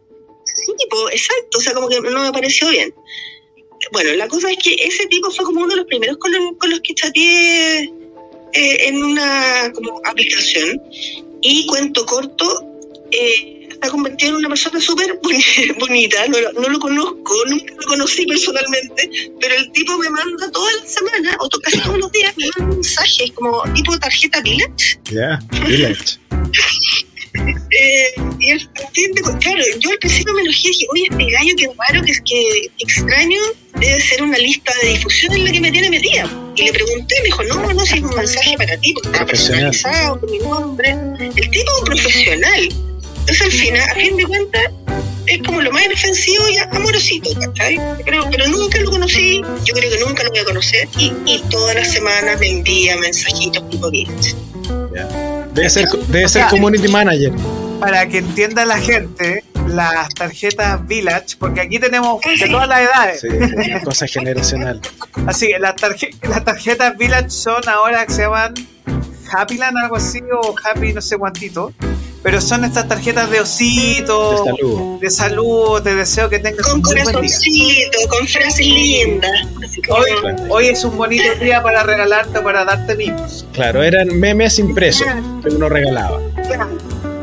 [0.45, 2.93] Sí, tipo, exacto, o sea, como que no me pareció bien.
[3.91, 6.53] Bueno, la cosa es que ese tipo fue como uno de los primeros con, los-
[6.59, 7.91] con los que chateé
[8.53, 10.81] eh, en una como aplicación.
[11.41, 12.63] Y cuento corto,
[13.11, 16.27] eh, se ha convertido en una persona súper boni- bonita.
[16.27, 20.71] No, lo- no lo conozco, nunca lo conocí personalmente, pero el tipo me manda toda
[20.81, 24.41] la semana, o to- casi todos los días, me manda mensajes como tipo tarjeta.
[25.11, 26.17] Ya, village.
[27.37, 31.31] Eh, y el fin de, claro, yo al principio me enojé y dije, oye, este
[31.31, 33.39] gallo que raro, que, que extraño,
[33.79, 36.29] debe ser una lista de difusión en la que me tiene metida.
[36.55, 39.25] Y le pregunté, me dijo, no, no, si es un mensaje para ti, porque está
[39.25, 40.89] personalizado con mi nombre.
[41.19, 42.69] El tipo es un profesional.
[43.19, 44.71] Entonces al final, a fin de cuentas,
[45.25, 47.77] es como lo más inofensivo y amorosito, ¿cachai?
[48.05, 51.43] Pero, pero nunca lo conocí, yo creo que nunca lo voy a conocer, y, y
[51.49, 54.33] todas las semanas me envía mensajitos tipo village.
[55.57, 57.31] Debe ser, debe ser sea, community manager.
[57.79, 63.21] Para que entienda la gente, las tarjetas Village, porque aquí tenemos de todas las edades.
[63.21, 64.81] Sí, sí, cosa generacional.
[65.25, 68.53] Así que las, tarje- las tarjetas Village son ahora que se llaman
[69.31, 71.73] Happyland, algo así, o Happy no sé cuántito.
[72.27, 74.99] Pero son estas tarjetas de osito, De salud.
[74.99, 77.13] de salud, te deseo que tengas Con un muy buen día.
[77.13, 79.31] corazoncito, con frases lindas.
[79.87, 80.09] Hoy,
[80.49, 83.45] hoy es un bonito día para regalarte o para darte mimos.
[83.53, 85.07] Claro, eran memes impresos
[85.41, 86.19] que uno regalaba.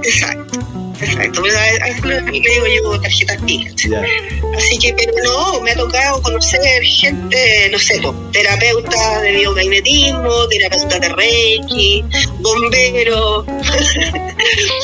[0.02, 0.58] Exacto,
[1.04, 1.42] exacto.
[1.42, 3.38] Pero a- a eso le digo yo tarjetas.
[3.88, 4.02] Ya.
[4.56, 10.48] Así que, pero no, me ha tocado conocer gente, no sé, po, terapeutas de biomagnetismo,
[10.48, 12.04] terapeutas de Reiki,
[12.40, 13.44] bomberos,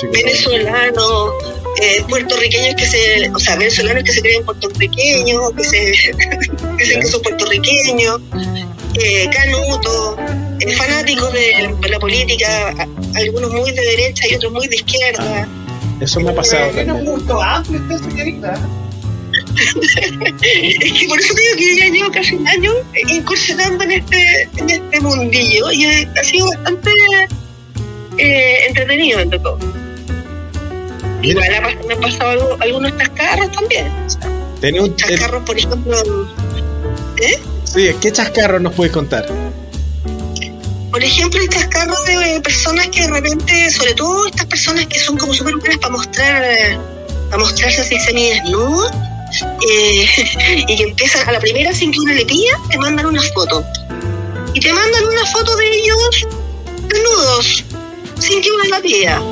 [0.01, 1.33] Sí, venezolanos,
[1.81, 5.79] eh, puertorriqueños que se, o sea, venezolanos que se creen puertorriqueños, que se
[6.79, 8.21] que dicen que son puertorriqueños,
[9.01, 10.17] eh, canutos,
[10.61, 12.75] eh, fanáticos de, la política,
[13.15, 15.49] algunos muy de derecha y otros muy de izquierda.
[16.01, 17.15] Eso me ha pasado Tiene un también.
[17.17, 18.59] gusto amplio usted, señorita.
[20.53, 23.85] Es que por eso te digo que yo ya llevo casi un año eh, incursionando
[23.85, 26.91] en este, en este mundillo y eh, ha sido bastante
[28.19, 29.59] eh, entretenido entre todo.
[31.21, 33.87] Mira, Igual me han pasado algo- algunos chascarros también.
[34.07, 35.97] O sea, tenía un, chascarros, por ejemplo,
[37.65, 39.27] sí, ¿qué chascarro nos puedes contar?
[40.91, 45.17] Por ejemplo, el chascarro de personas que de repente, sobre todo estas personas que son
[45.17, 46.79] como súper buenas para mostrar,
[47.31, 48.91] para mostrarse así semidesnudos,
[49.69, 50.07] eh,
[50.69, 53.65] y que empiezan a la primera sin que uno le pida, te mandan una foto.
[54.53, 56.27] Y te mandan una foto de ellos
[56.89, 57.65] desnudos,
[58.19, 59.23] sin que uno la pida.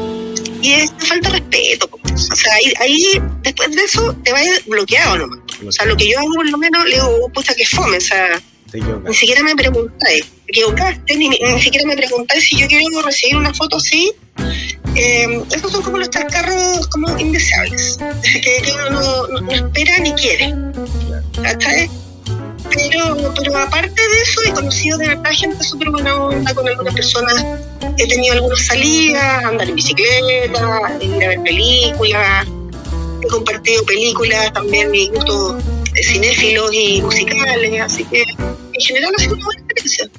[0.62, 1.88] Y es falta de respeto.
[1.92, 5.38] O sea, ahí, ahí, después de eso te vas bloqueado nomás.
[5.66, 7.96] O sea, lo que yo hago por lo menos, le digo, "Oh, pucha, que fome.
[7.96, 8.40] O sea,
[8.72, 13.52] ni siquiera me preguntáis, equivocaste, ni, ni siquiera me preguntáis si yo quiero recibir una
[13.54, 14.12] foto así.
[14.94, 20.12] Eh, esos son como los chascarros como indeseables, que, que uno no, no- espera ni
[20.12, 20.54] quiere.
[21.42, 21.88] ¿Cachai?
[22.74, 26.94] Pero, pero aparte de eso, he conocido de verdad gente súper buena onda con algunas
[26.94, 27.44] personas.
[27.96, 32.46] He tenido algunas salidas, andar en bicicleta, ir a ver películas.
[33.22, 35.62] He compartido películas, también mis gustos
[36.02, 37.80] cinéfilos y musicales.
[37.80, 38.22] Así que
[38.78, 40.10] en general ha sido una buena experiencia.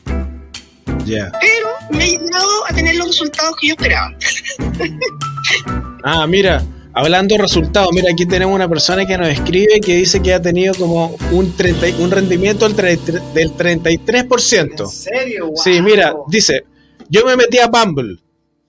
[1.06, 1.32] Ya.
[1.40, 4.12] Pero me ha llegado a tener los resultados que yo esperaba.
[6.04, 10.22] Ah, mira, hablando de resultados, mira, aquí tenemos una persona que nos escribe que dice
[10.22, 14.84] que ha tenido como un, 30 y- un rendimiento del, 33 del 33%.
[14.84, 15.48] ¿En serio?
[15.48, 15.58] Wow.
[15.58, 16.64] Sí, mira, dice,
[17.10, 18.18] yo me metí a Bumble,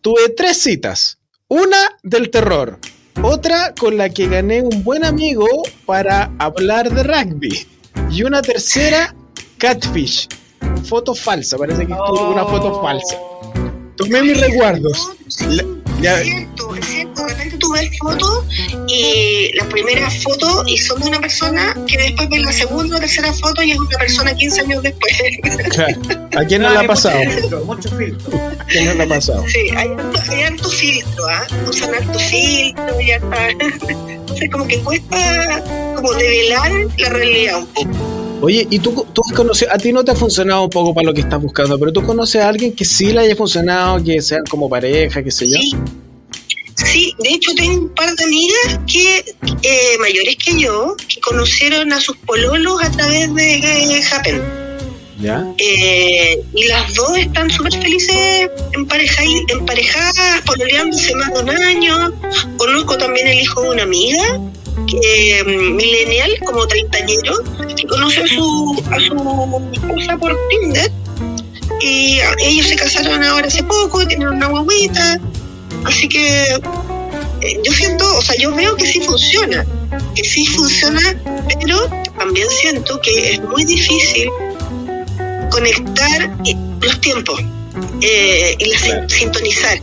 [0.00, 1.18] tuve tres citas,
[1.48, 2.78] una del terror,
[3.22, 5.46] otra con la que gané un buen amigo
[5.84, 7.66] para hablar de rugby
[8.10, 9.14] y una tercera,
[9.60, 10.26] catfish,
[10.88, 13.16] foto falsa, parece que tuvo una foto falsa.
[13.96, 15.10] Tomé mis resguardos.
[15.48, 15.64] La-
[16.00, 17.22] ya- Es cierto, es cierto.
[17.26, 18.44] De repente tú ves fotos
[18.88, 23.00] y la primera foto y son de una persona que después ves la segunda o
[23.00, 25.12] tercera foto y es una persona 15 años después.
[25.70, 25.94] claro,
[26.38, 27.18] ¿A quién no le ha pasado?
[27.20, 28.38] Filtro, mucho filtro.
[28.58, 29.44] ¿A quién no le ha pasado?
[29.48, 29.90] Sí, hay
[30.30, 31.46] hay harto filtro, ¿ah?
[31.68, 33.48] Usan harto filtro y harta...
[34.30, 35.62] O sea, como que cuesta
[35.96, 38.19] como develar la realidad un poco.
[38.42, 41.06] Oye, ¿y tú, tú has conocido, a ti no te ha funcionado un poco para
[41.06, 44.20] lo que estás buscando, pero tú conoces a alguien que sí le haya funcionado, que
[44.22, 45.56] sean como pareja, qué sé yo?
[45.60, 45.72] Sí.
[46.76, 49.18] Sí, de hecho tengo un par de amigas que
[49.62, 54.40] eh, mayores que yo, que conocieron a sus pololos a través de eh, Happen.
[55.20, 55.46] ¿Ya?
[55.58, 62.12] Eh, y las dos están súper felices empareja- emparejadas, pololeándose más de un año.
[62.56, 64.40] Conozco también el hijo de una amiga,
[64.86, 67.42] que mm, millennial, como treintañero,
[67.76, 70.90] que conoció a su, a su esposa por Tinder.
[71.80, 75.18] Y ellos se casaron ahora hace poco, tienen una guaguita.
[75.84, 76.60] Así que
[77.40, 79.64] eh, yo siento, o sea, yo veo que sí funciona,
[80.14, 81.00] que sí funciona,
[81.60, 84.28] pero también siento que es muy difícil
[85.50, 86.30] conectar
[86.82, 87.40] los tiempos
[88.02, 89.08] eh, y las Claro.
[89.08, 89.80] sintonizar.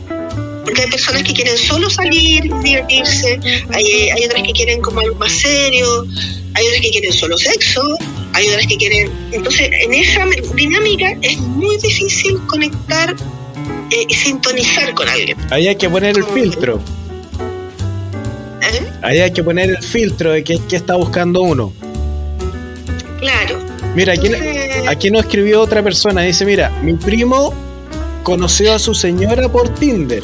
[0.67, 3.39] Porque hay personas que quieren solo salir, divertirse,
[3.71, 6.05] hay, hay otras que quieren como algo más serio,
[6.55, 7.97] hay otras que quieren solo sexo,
[8.33, 9.09] hay otras que quieren...
[9.31, 13.15] Entonces, en esa dinámica es muy difícil conectar
[13.91, 15.37] eh, y sintonizar con alguien.
[15.51, 16.81] Ahí hay que poner el filtro.
[18.61, 18.91] ¿eh?
[19.03, 21.71] Ahí hay que poner el filtro de qué, qué está buscando uno.
[23.21, 23.57] Claro.
[23.95, 26.23] Mira, aquí, Entonces, aquí nos escribió otra persona.
[26.23, 27.53] Dice, mira, mi primo
[28.23, 30.23] conoció a su señora por Tinder.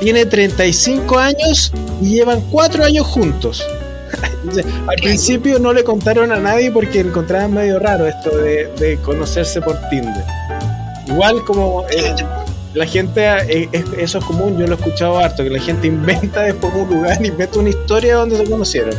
[0.00, 1.72] Tiene 35 años
[2.02, 3.64] y llevan 4 años juntos.
[4.86, 9.60] Al principio no le contaron a nadie porque encontraban medio raro esto de, de conocerse
[9.60, 10.24] por Tinder.
[11.08, 12.14] Igual como eh,
[12.74, 15.86] la gente, eh, es- eso es común, yo lo he escuchado harto, que la gente
[15.88, 18.94] inventa después un lugar, inventa una historia donde se conocieron.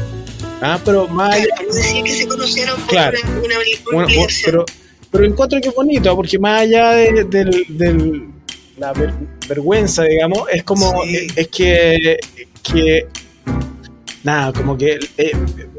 [0.62, 3.18] Ah, pero más allá, claro, que se conocieron por Claro.
[3.24, 3.56] una, una,
[3.94, 4.66] una bueno, pero,
[5.12, 8.28] pero encuentro que es bonito, porque más allá de- del, del,
[8.78, 9.14] la ver-
[9.48, 11.16] vergüenza, digamos, es como, Sí.
[11.16, 12.18] es, es que,
[12.64, 13.08] que,
[14.24, 15.32] nada, como que eh,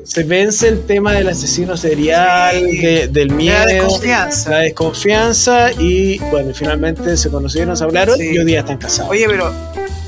[0.04, 2.78] se vence el tema del asesino serial, Sí.
[2.78, 4.50] de- del La miedo, desconfianza.
[4.50, 8.30] la desconfianza y, bueno, finalmente se conocieron, se hablaron Sí.
[8.32, 9.10] y hoy día están casados.
[9.10, 9.52] Oye, pero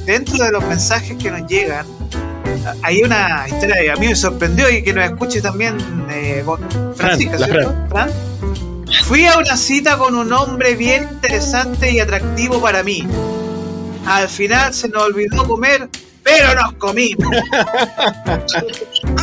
[0.06, 1.86] dentro de los mensajes que nos llegan,
[2.82, 5.76] hay una historia que a mí me sorprendió y que nos escuche también
[6.10, 6.42] eh,
[6.96, 7.74] Francisca, la ¿cierto?
[7.88, 8.10] Fran.
[9.04, 13.06] Fui a una cita con un hombre bien interesante y atractivo para mí.
[14.06, 15.88] Al final se nos olvidó comer,
[16.22, 17.34] pero nos comimos.
[18.24, 18.40] Ah,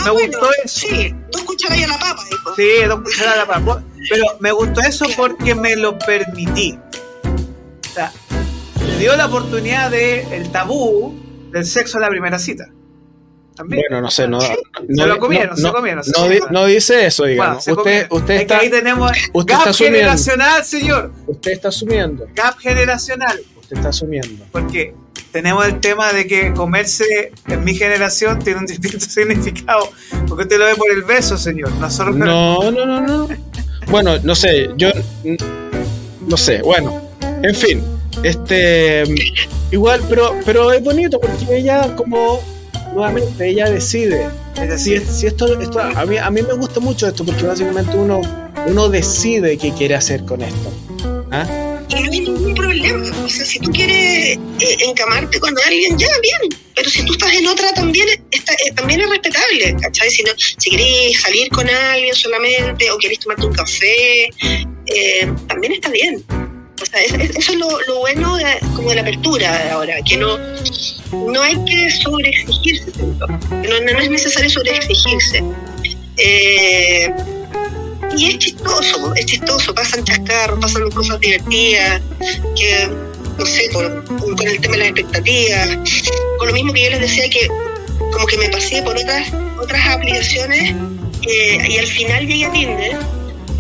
[0.06, 0.80] Me bueno, gustó eso.
[0.88, 2.24] Sí, dos cucharadas a la papa.
[2.56, 3.84] Sí, dos cucharadas de papa.
[4.10, 6.78] Pero me gustó eso porque me lo permití.
[7.90, 8.12] O sea,
[8.80, 11.14] me dio la oportunidad de el tabú
[11.52, 12.66] del sexo a la primera cita.
[13.58, 13.84] También.
[13.90, 14.40] Bueno, no sé, no.
[14.40, 14.56] Se
[14.88, 16.54] no lo comieron, no, se no, comieron, se no di- comieron.
[16.54, 17.64] no dice eso, Bueno, digamos.
[17.64, 18.08] se usted, comieron.
[18.12, 21.12] usted, Es que está, ahí tenemos usted gap está generacional, señor.
[21.28, 22.28] usted está asumiendo.
[22.36, 23.40] Gap generacional.
[23.60, 24.46] Usted está asumiendo.
[24.52, 24.94] Porque
[25.32, 29.90] tenemos el tema de que comerse en mi generación tiene un distinto significado.
[30.28, 31.72] Porque usted lo ve por el beso, señor.
[31.74, 33.28] Nosotros No, no, no, no.
[33.88, 34.90] Bueno, no sé, yo
[36.28, 37.02] no sé, bueno,
[37.42, 37.82] en fin,
[38.22, 39.04] este
[39.72, 42.42] igual, pero pero es bonito porque ella como
[42.98, 44.30] nuevamente ella decide.
[44.56, 47.96] Es decir, si esto, esto a mí a mí me gusta mucho esto porque básicamente
[47.96, 48.22] uno
[48.66, 50.74] uno decide qué quiere hacer con esto.
[51.32, 51.46] ¿Ah?
[51.90, 53.04] Y no hay ningún problema.
[53.24, 56.60] O sea, si tú quieres eh, encamarte con alguien, ya, bien.
[56.76, 60.10] Pero si tú estás en otra, también, está, eh, también es respetable, ¿cachai?
[60.10, 64.26] Si, no, si querés salir con alguien solamente o querés tomarte un café,
[64.88, 66.24] eh, también está bien.
[66.82, 69.96] O sea, es- es- eso es lo, lo bueno de, como de la apertura ahora,
[70.04, 70.38] que no,
[71.12, 75.44] no hay que sobreexigirse, no, no es necesario sobreexigirse.
[76.18, 77.10] Eh,
[78.16, 82.02] y es chistoso, es chistoso, pasan chascarros, pasan cosas divertidas,
[82.56, 82.90] que,
[83.38, 84.04] no sé, con,
[84.36, 85.70] con el tema de las expectativas,
[86.40, 87.48] con lo mismo que yo les decía que
[88.12, 89.28] como que me pasé por otras
[89.62, 90.74] otras aplicaciones
[91.28, 92.98] eh, y al final llegué a Tinder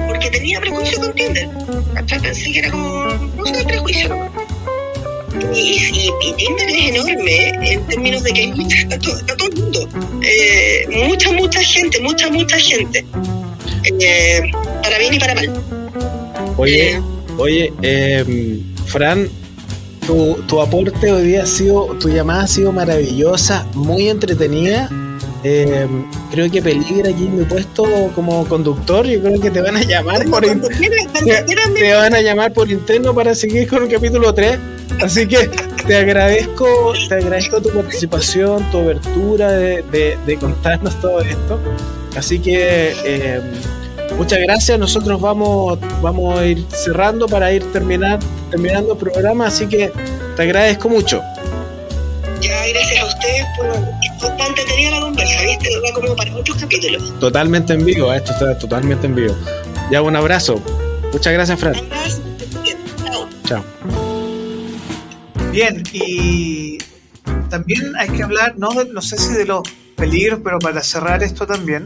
[0.05, 1.49] porque tenía prejuicio con Tinder.
[1.93, 2.19] ¿cachai?
[2.21, 3.05] Pensé que era como,
[3.37, 4.29] no sé, prejuicio.
[5.53, 9.35] Y, y- y Tinder es enorme en términos de que hay mucha, está, todo, está
[9.37, 9.89] todo el mundo.
[10.23, 13.05] Eh, mucha, mucha gente, mucha, mucha gente.
[13.99, 14.41] Eh,
[14.83, 15.53] para bien y para mal.
[16.57, 17.01] Oye, Eh,
[17.37, 19.29] oye, eh, Fran,
[20.05, 24.89] tu, tu aporte hoy día ha sido, tu llamada ha sido maravillosa, muy entretenida.
[25.49, 25.87] Eh,
[26.29, 27.83] creo que peligra aquí mi puesto
[28.13, 29.05] como conductor.
[29.05, 31.93] Yo creo que te van a llamar por in- cuando quieras, cuando quieras, me- te
[31.93, 34.59] van a llamar por interno para seguir con el capítulo 3.
[35.01, 35.49] Así que
[35.87, 41.57] te agradezco, te agradezco tu participación, tu abertura de, de- de contarnos todo esto.
[42.17, 43.41] Así que eh,
[44.17, 48.19] muchas gracias.Nosotros vamos, vamos a ir cerrando para ir terminar,
[48.51, 49.47] terminando el programa.
[49.47, 49.91] Así que
[50.35, 51.21] te agradezco mucho.
[52.73, 53.67] Gracias a ustedes por
[54.29, 55.69] está entretenida la conversa, ¿viste?
[55.79, 57.19] Va como para otros capítulos.
[57.19, 59.35] Totalmente en vivo, esto está totalmente en vivo.
[59.91, 60.61] Ya, un abrazo.
[61.13, 61.75] Muchas gracias, Fran.
[63.05, 63.29] Chao.
[63.45, 63.63] Chao.
[65.51, 66.77] Bien, y
[67.49, 69.61] también hay que hablar, no, de- no sé si de los
[69.95, 71.85] peligros, pero para cerrar esto también,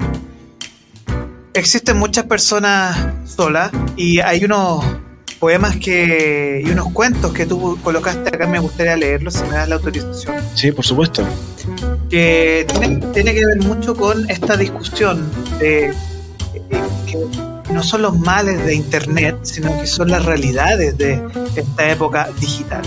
[1.53, 4.83] existen muchas personas solas y hay unos
[5.41, 9.67] poemas que y unos cuentos que tú colocaste acá, me gustaría leerlos si me das
[9.67, 11.23] la autorización, Sí, por supuesto.
[12.11, 15.27] que tiene, tiene que ver mucho con esta discusión
[15.57, 15.93] de eh,
[17.07, 21.19] que no son los males de Internet, sino que son las realidades de
[21.55, 22.83] esta época digital.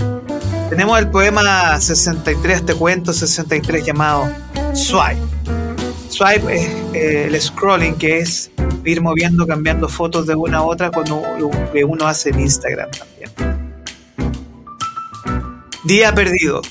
[0.71, 4.29] Tenemos el poema 63, este cuento 63 llamado
[4.75, 5.19] Swipe.
[6.09, 8.51] Swipe es eh, el scrolling, que es
[8.85, 11.23] ir moviendo, cambiando fotos de una a otra cuando
[11.73, 13.31] que uno hace en Instagram también.
[15.85, 16.63] Día perdido.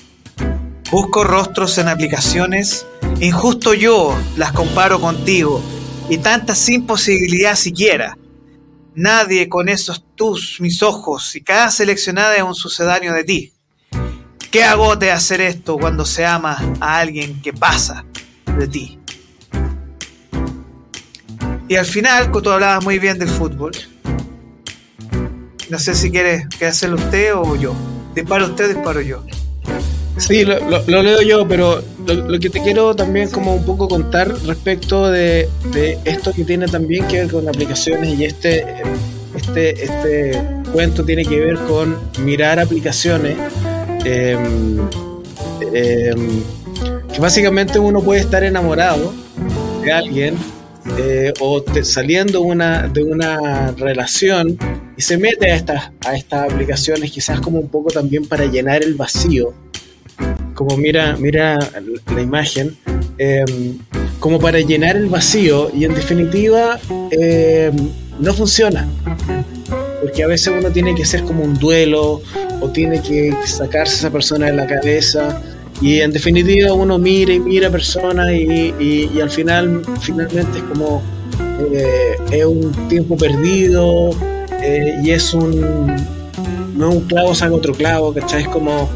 [0.92, 2.86] Busco rostros en aplicaciones.
[3.20, 5.62] Injusto yo las comparo contigo.
[6.10, 8.18] Y tantas sin posibilidad siquiera.
[8.96, 13.54] Nadie con esos tus, mis ojos, y cada seleccionada es un sucedáneo de ti.
[14.52, 18.06] ¿Qué agote hacer esto cuando se ama a alguien que pasa
[18.56, 19.00] de ti?
[21.68, 23.72] Y al final, tú hablabas muy bien del fútbol.
[25.70, 27.74] No sé si quiere, quiere hacerlo usted o yo.
[28.14, 29.24] ¿Dispara usted disparo yo?
[30.18, 34.32] Sí, lo, leo yo, pero lo, lo que te quiero también como un poco contar
[34.46, 38.64] respecto de, de esto que tiene también que ver con aplicaciones y este,
[39.36, 40.42] este, este
[40.72, 43.38] cuento tiene que ver con mirar aplicaciones
[44.06, 44.78] em,
[45.74, 46.44] em,
[47.12, 49.14] que básicamente uno puede estar enamorado
[49.82, 50.36] de alguien
[50.98, 54.58] eh, o te- saliendo una, de una relación
[54.98, 58.84] y se mete a estas, a estas aplicaciones quizás como un poco también para llenar
[58.84, 59.54] el vacío.
[60.54, 61.58] Como mira, mira
[62.16, 62.78] la imagen,
[63.18, 63.78] em,
[64.20, 66.80] como para llenar el vacío y en definitiva
[67.12, 67.76] em,
[68.20, 68.88] no funciona.
[70.02, 72.22] Porque a veces uno tiene que hacer como un duelo
[72.62, 75.42] o tiene que sacarse a esa persona de la cabeza
[75.82, 81.02] y en definitiva uno mira y mira personas y, y, al final finalmente es como
[81.74, 84.12] eh, es un tiempo perdido
[84.62, 85.62] eh, y es un
[86.76, 88.44] no es un clavo saca otro clavo ¿cachai?
[88.44, 88.90] es como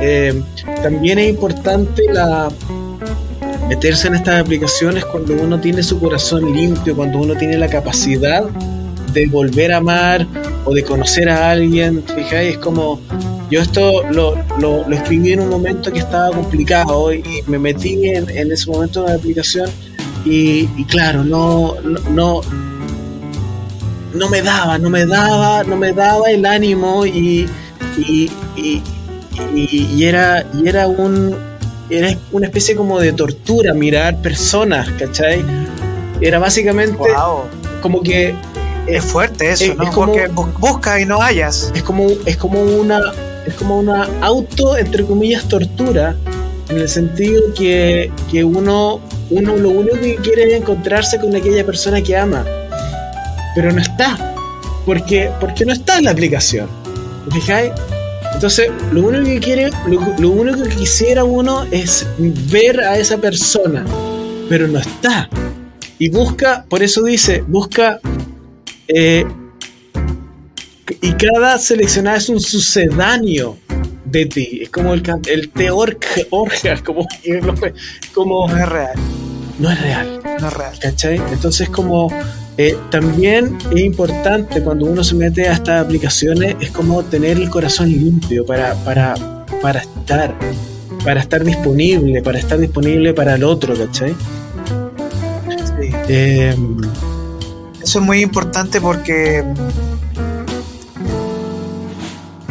[0.00, 0.42] eh,
[0.82, 2.50] también es importante la
[3.68, 8.44] meterse en estas aplicaciones cuando uno tiene su corazón limpio cuando uno tiene la capacidad
[9.12, 10.26] de volver a amar
[10.64, 13.00] o de conocer a alguien fijáis es como
[13.50, 18.28] yo esto lo, lo, escribí en un momento que estaba complicado y me metí en,
[18.30, 19.70] en ese momento de la aplicación
[20.24, 21.74] y, claro, no,
[22.10, 22.40] no,
[24.14, 27.48] no, me daba, no me daba, no me daba el ánimo y,
[27.98, 28.30] y,
[29.54, 31.36] y, era, y era un
[31.90, 35.44] era una especie como de tortura mirar personas, ¿cachai?
[36.20, 36.96] Era básicamente
[37.82, 38.34] como que
[38.86, 39.90] es fuerte eso, ¿no?
[39.92, 40.28] como, Porque
[40.58, 41.70] busca y no hayas.
[41.74, 43.00] Es como, es como una
[43.46, 46.16] es como una auto, entre comillas, tortura,
[46.68, 51.64] en el sentido que, que uno, uno lo único que quiere es encontrarse con aquella
[51.64, 52.44] persona que ama,
[53.54, 54.34] pero no está,
[54.86, 56.68] porque, porque no está en la aplicación.
[57.30, 57.72] fijáis?
[58.34, 63.84] Entonces, lo único que quiere, lo, único que quisiera uno es ver a esa persona,
[64.48, 65.28] pero no está.
[65.98, 68.00] Y busca, por eso dice, busca
[68.88, 69.24] eh,
[71.00, 73.58] y cada seleccionada es un sucedáneo
[74.04, 74.60] de ti.
[74.62, 75.98] Es como el, el teor
[76.84, 77.06] como,
[78.14, 78.48] como.
[78.48, 78.94] No es real.
[79.58, 80.20] No es real.
[80.40, 80.72] No es real.
[80.80, 81.20] ¿Cachai?
[81.32, 82.08] Entonces, como.
[82.58, 87.48] Eh, también es importante cuando uno se mete a estas aplicaciones, es como tener el
[87.48, 89.14] corazón limpio para, para,
[89.62, 90.34] para estar,
[91.02, 94.14] para estar disponible, para estar disponible para el otro, ¿cachai?
[95.48, 95.90] Sí.
[96.08, 96.54] Eh,
[97.82, 99.42] Eso es muy importante porque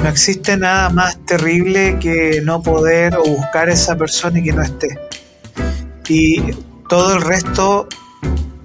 [0.02, 4.52] no existe nada más terrible que no poder o buscar a esa persona y que
[4.52, 4.99] no esté.
[6.10, 6.41] Y
[6.89, 7.88] todo el resto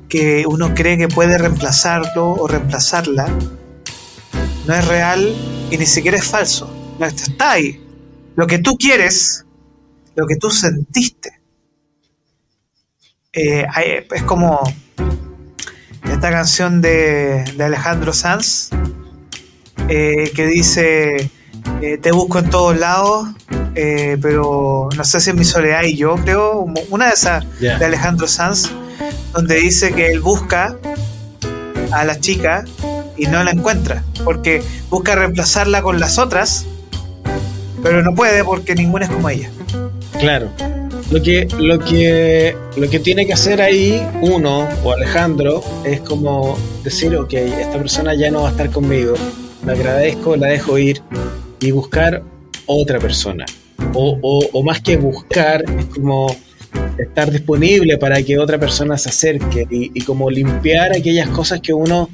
[0.08, 3.28] que uno cree que puede reemplazarlo o reemplazarla,
[4.66, 5.34] no es real
[5.70, 6.72] y ni siquiera es falso.
[6.98, 7.84] No está ahí.
[8.34, 9.44] Lo que tú quieres,
[10.14, 11.40] lo que tú sentiste.
[13.32, 13.66] Eh,
[14.10, 14.60] es como
[16.10, 18.70] esta canción de, de Alejandro Sanz,
[19.88, 21.30] eh, que dice,
[21.80, 23.28] eh, te busco en todos lados,
[23.74, 27.84] eh, pero no sé si en mi soledad y yo creo, una de esas de
[27.84, 28.70] Alejandro Sanz,
[29.32, 30.76] donde dice que él busca
[31.92, 32.64] a la chica
[33.16, 36.66] y no la encuentra, porque busca reemplazarla con las otras,
[37.82, 39.50] pero no puede porque ninguna es como ella.
[40.18, 40.50] Claro.
[41.10, 46.58] Lo que, lo que, lo que tiene que hacer ahí uno o Alejandro es como
[46.82, 49.14] decir, ok, esta persona ya no va a estar conmigo,
[49.66, 51.02] la agradezco, la dejo ir
[51.60, 52.22] y buscar
[52.66, 53.44] otra persona.
[53.94, 56.34] O, más que buscar, es como
[56.98, 62.08] estar disponible para que otra persona se acerque y, como limpiar aquellas cosas que uno,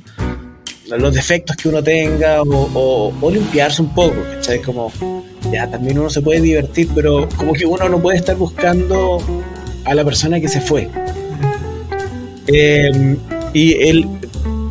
[0.87, 4.61] los defectos que uno tenga o, o, limpiarse un poco, ¿cachai?
[4.61, 4.91] Como,
[5.53, 9.19] ya, también uno se puede divertir, pero como que uno no puede estar buscando
[9.85, 10.89] a la persona que se fue.
[12.47, 13.17] Eh,
[13.53, 14.07] y el,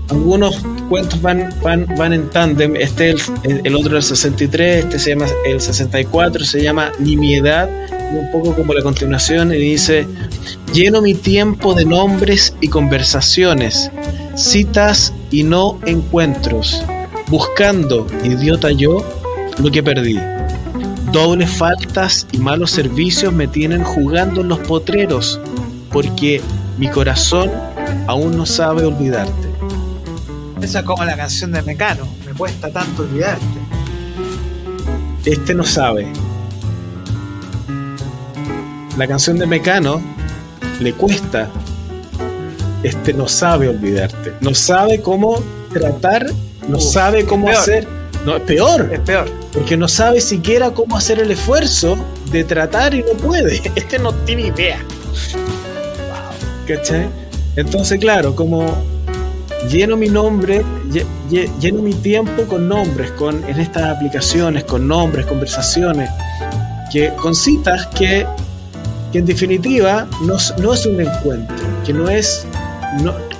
[0.09, 2.75] algunos cuentos van, van, van en tándem.
[2.75, 7.69] Este es el, otro del 63, este se llama el 64, se llama Nimiedad,
[8.11, 10.05] un poco como la continuación, y dice:
[10.73, 13.89] Lleno mi tiempo de nombres y conversaciones,
[14.35, 16.83] citas y no encuentros,
[17.27, 18.97] buscando, idiota yo,
[19.59, 20.19] lo que perdí.
[21.13, 25.39] Dobles faltas y malos servicios me tienen jugando en los potreros,
[25.89, 26.41] porque
[26.77, 27.49] mi corazón
[28.07, 29.50] aún no sabe olvidarte.
[30.61, 33.45] Esa es como la canción de Mecano, me cuesta tanto olvidarte.
[35.25, 36.07] Este no sabe.
[38.97, 40.01] La canción de Mecano
[40.79, 41.49] le cuesta.
[42.83, 44.33] Este no sabe olvidarte.
[44.41, 45.41] No sabe cómo
[45.73, 46.25] tratar,
[46.67, 47.87] no sabe cómo hacer.
[48.25, 48.89] No, es peor.
[48.91, 49.29] Es peor.
[49.53, 51.97] Porque no sabe siquiera cómo hacer el esfuerzo
[52.31, 53.61] de tratar y no puede.
[53.75, 54.79] Este no tiene idea.
[56.67, 57.09] ¿Cachai?
[57.55, 58.83] Entonces, claro, como
[59.69, 60.63] lleno mi nombre,
[61.59, 66.09] lleno mi tiempo con nombres, con, en estas aplicaciones, con nombres, conversaciones,
[66.91, 68.25] que, con citas que,
[69.13, 71.55] en definitiva no, no, es un encuentro,
[71.85, 72.45] que no es,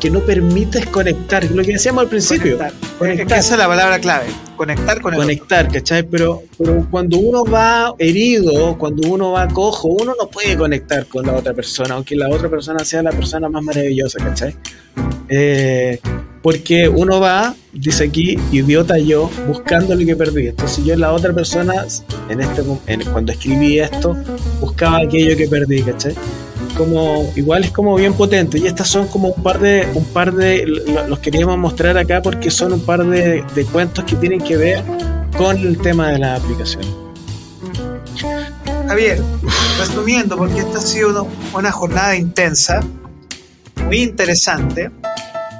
[0.02, 2.58] que no permites conectar, lo que decíamos al principio.
[2.98, 3.38] Conectar.
[3.38, 4.26] Esa es la palabra clave,
[4.58, 6.02] conectar con el Conectar, ¿cachai?
[6.04, 11.28] Pero, pero cuando uno va herido, cuando uno va cojo, uno no puede conectar con
[11.28, 14.56] la otra persona, aunque la otra persona sea la persona más maravillosa, ¿cachai?
[15.30, 16.00] Eh,
[16.42, 20.48] porque uno va, dice aquí, idiota yo, buscando lo que perdí.
[20.48, 21.86] Entonces yo la otra persona,
[22.28, 22.64] en este,
[23.12, 24.18] cuando escribí esto,
[24.60, 26.16] buscaba aquello que perdí, ¿cachai?
[26.78, 28.58] Como, igual es como bien potente.
[28.60, 30.66] Y estas son como un par de, un par de,
[31.08, 34.84] los queríamos mostrar acá porque son un par de, de cuentos que tienen que ver
[35.38, 36.84] con el tema de la aplicación.
[38.88, 39.22] Javier,
[39.80, 42.82] resumiendo, porque esta ha sido una jornada intensa,
[43.86, 44.92] muy interesante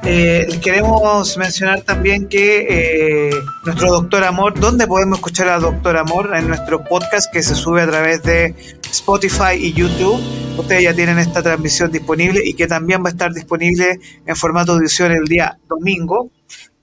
[0.04, 3.32] eh, queremos mencionar también que eh,
[3.66, 6.32] nuestro Doctor Amor, ¿dónde podemos escuchar a Doctor Amor?
[6.36, 8.56] En nuestro podcast que se sube a través de
[8.92, 10.20] Spotify y YouTube.
[10.58, 14.74] Ustedes ya tienen esta transmisión disponible y que también va a estar disponible en formato
[14.74, 16.32] audición el día domingo.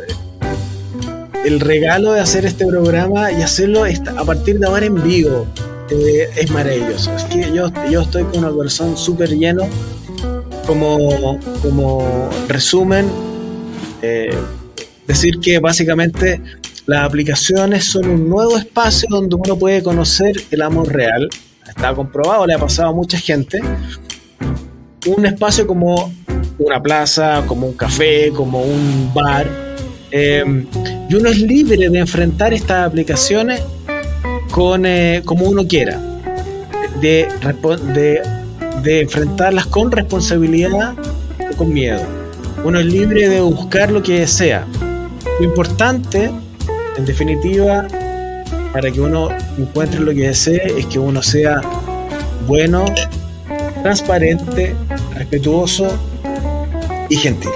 [1.44, 5.46] el regalo de hacer este programa y hacerlo a partir de ahora en vivo.
[5.90, 7.14] Eh, es maravilloso.
[7.16, 9.68] Es que yo, yo estoy con una corazón súper lleno.
[10.66, 13.10] Como, como resumen,
[14.02, 14.30] eh,
[15.10, 16.40] Decir que básicamente
[16.86, 21.28] las aplicaciones son un nuevo espacio donde uno puede conocer el amor real.
[21.68, 23.60] Está comprobado, le ha pasado a mucha gente.
[25.08, 26.14] Un espacio como
[26.60, 29.48] una plaza, como un café, como un bar.
[30.12, 30.44] Eh,
[31.08, 33.60] y uno es libre de enfrentar estas aplicaciones
[34.52, 35.98] con, eh, como uno quiera.
[37.00, 37.26] De,
[38.84, 40.94] de, enfrentarlas con responsabilidad
[41.52, 42.06] o con miedo.
[42.64, 44.68] Uno es libre de buscar lo que desea.
[45.38, 46.30] Lo importante,
[46.96, 47.86] en definitiva,
[48.72, 49.28] para que uno
[49.58, 51.60] encuentre lo que desee, es que uno sea
[52.46, 52.84] bueno,
[53.82, 54.74] transparente,
[55.14, 55.88] respetuoso
[57.08, 57.50] y gentil.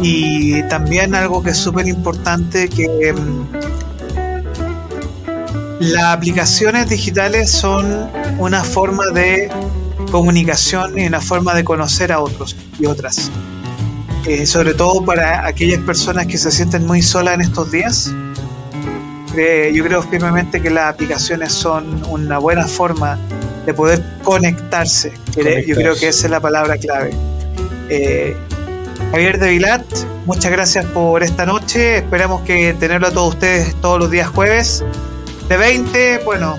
[0.00, 3.46] Y también algo que es súper importante, que mm,
[5.80, 9.50] las aplicaciones digitales son una forma de
[10.10, 13.30] comunicación y una forma de conocer a otros y otras.
[14.26, 18.12] Eh, sobre todo para aquellas personas que se sienten muy solas en estos días.
[19.36, 23.20] Eh, yo creo firmemente que las aplicaciones son una buena forma
[23.66, 25.12] de poder conectarse.
[25.36, 27.10] Yo creo que esa es la palabra clave.
[27.88, 28.36] Eh,
[29.12, 29.84] Javier de Vilat,
[30.24, 31.98] muchas gracias por esta noche.
[31.98, 34.82] Esperamos que tenerlo a todos ustedes todos los días jueves.
[35.48, 36.58] De 20, bueno,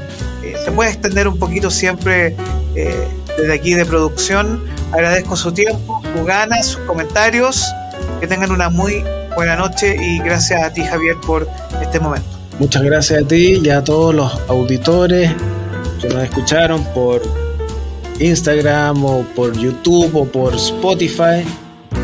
[0.63, 2.33] se puede extender un poquito siempre
[2.73, 4.61] desde aquí de producción
[4.91, 5.96] Agradezco su tiempo,
[6.61, 7.65] sus comentarios.
[8.19, 9.03] Que tengan una muy
[9.35, 11.47] buena noche y gracias a ti, Javier, por
[11.81, 12.27] este momento.
[12.59, 15.31] Muchas gracias a ti y a todos los auditores
[16.01, 17.21] que nos escucharon por
[18.19, 21.45] Instagram o por YouTube o por Spotify.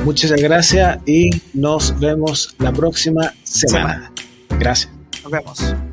[0.03, 3.93] Muchas gracias y nos vemos la próxima semana.
[3.93, 4.11] semana.
[4.59, 4.91] Gracias.
[5.23, 5.92] Nos vemos.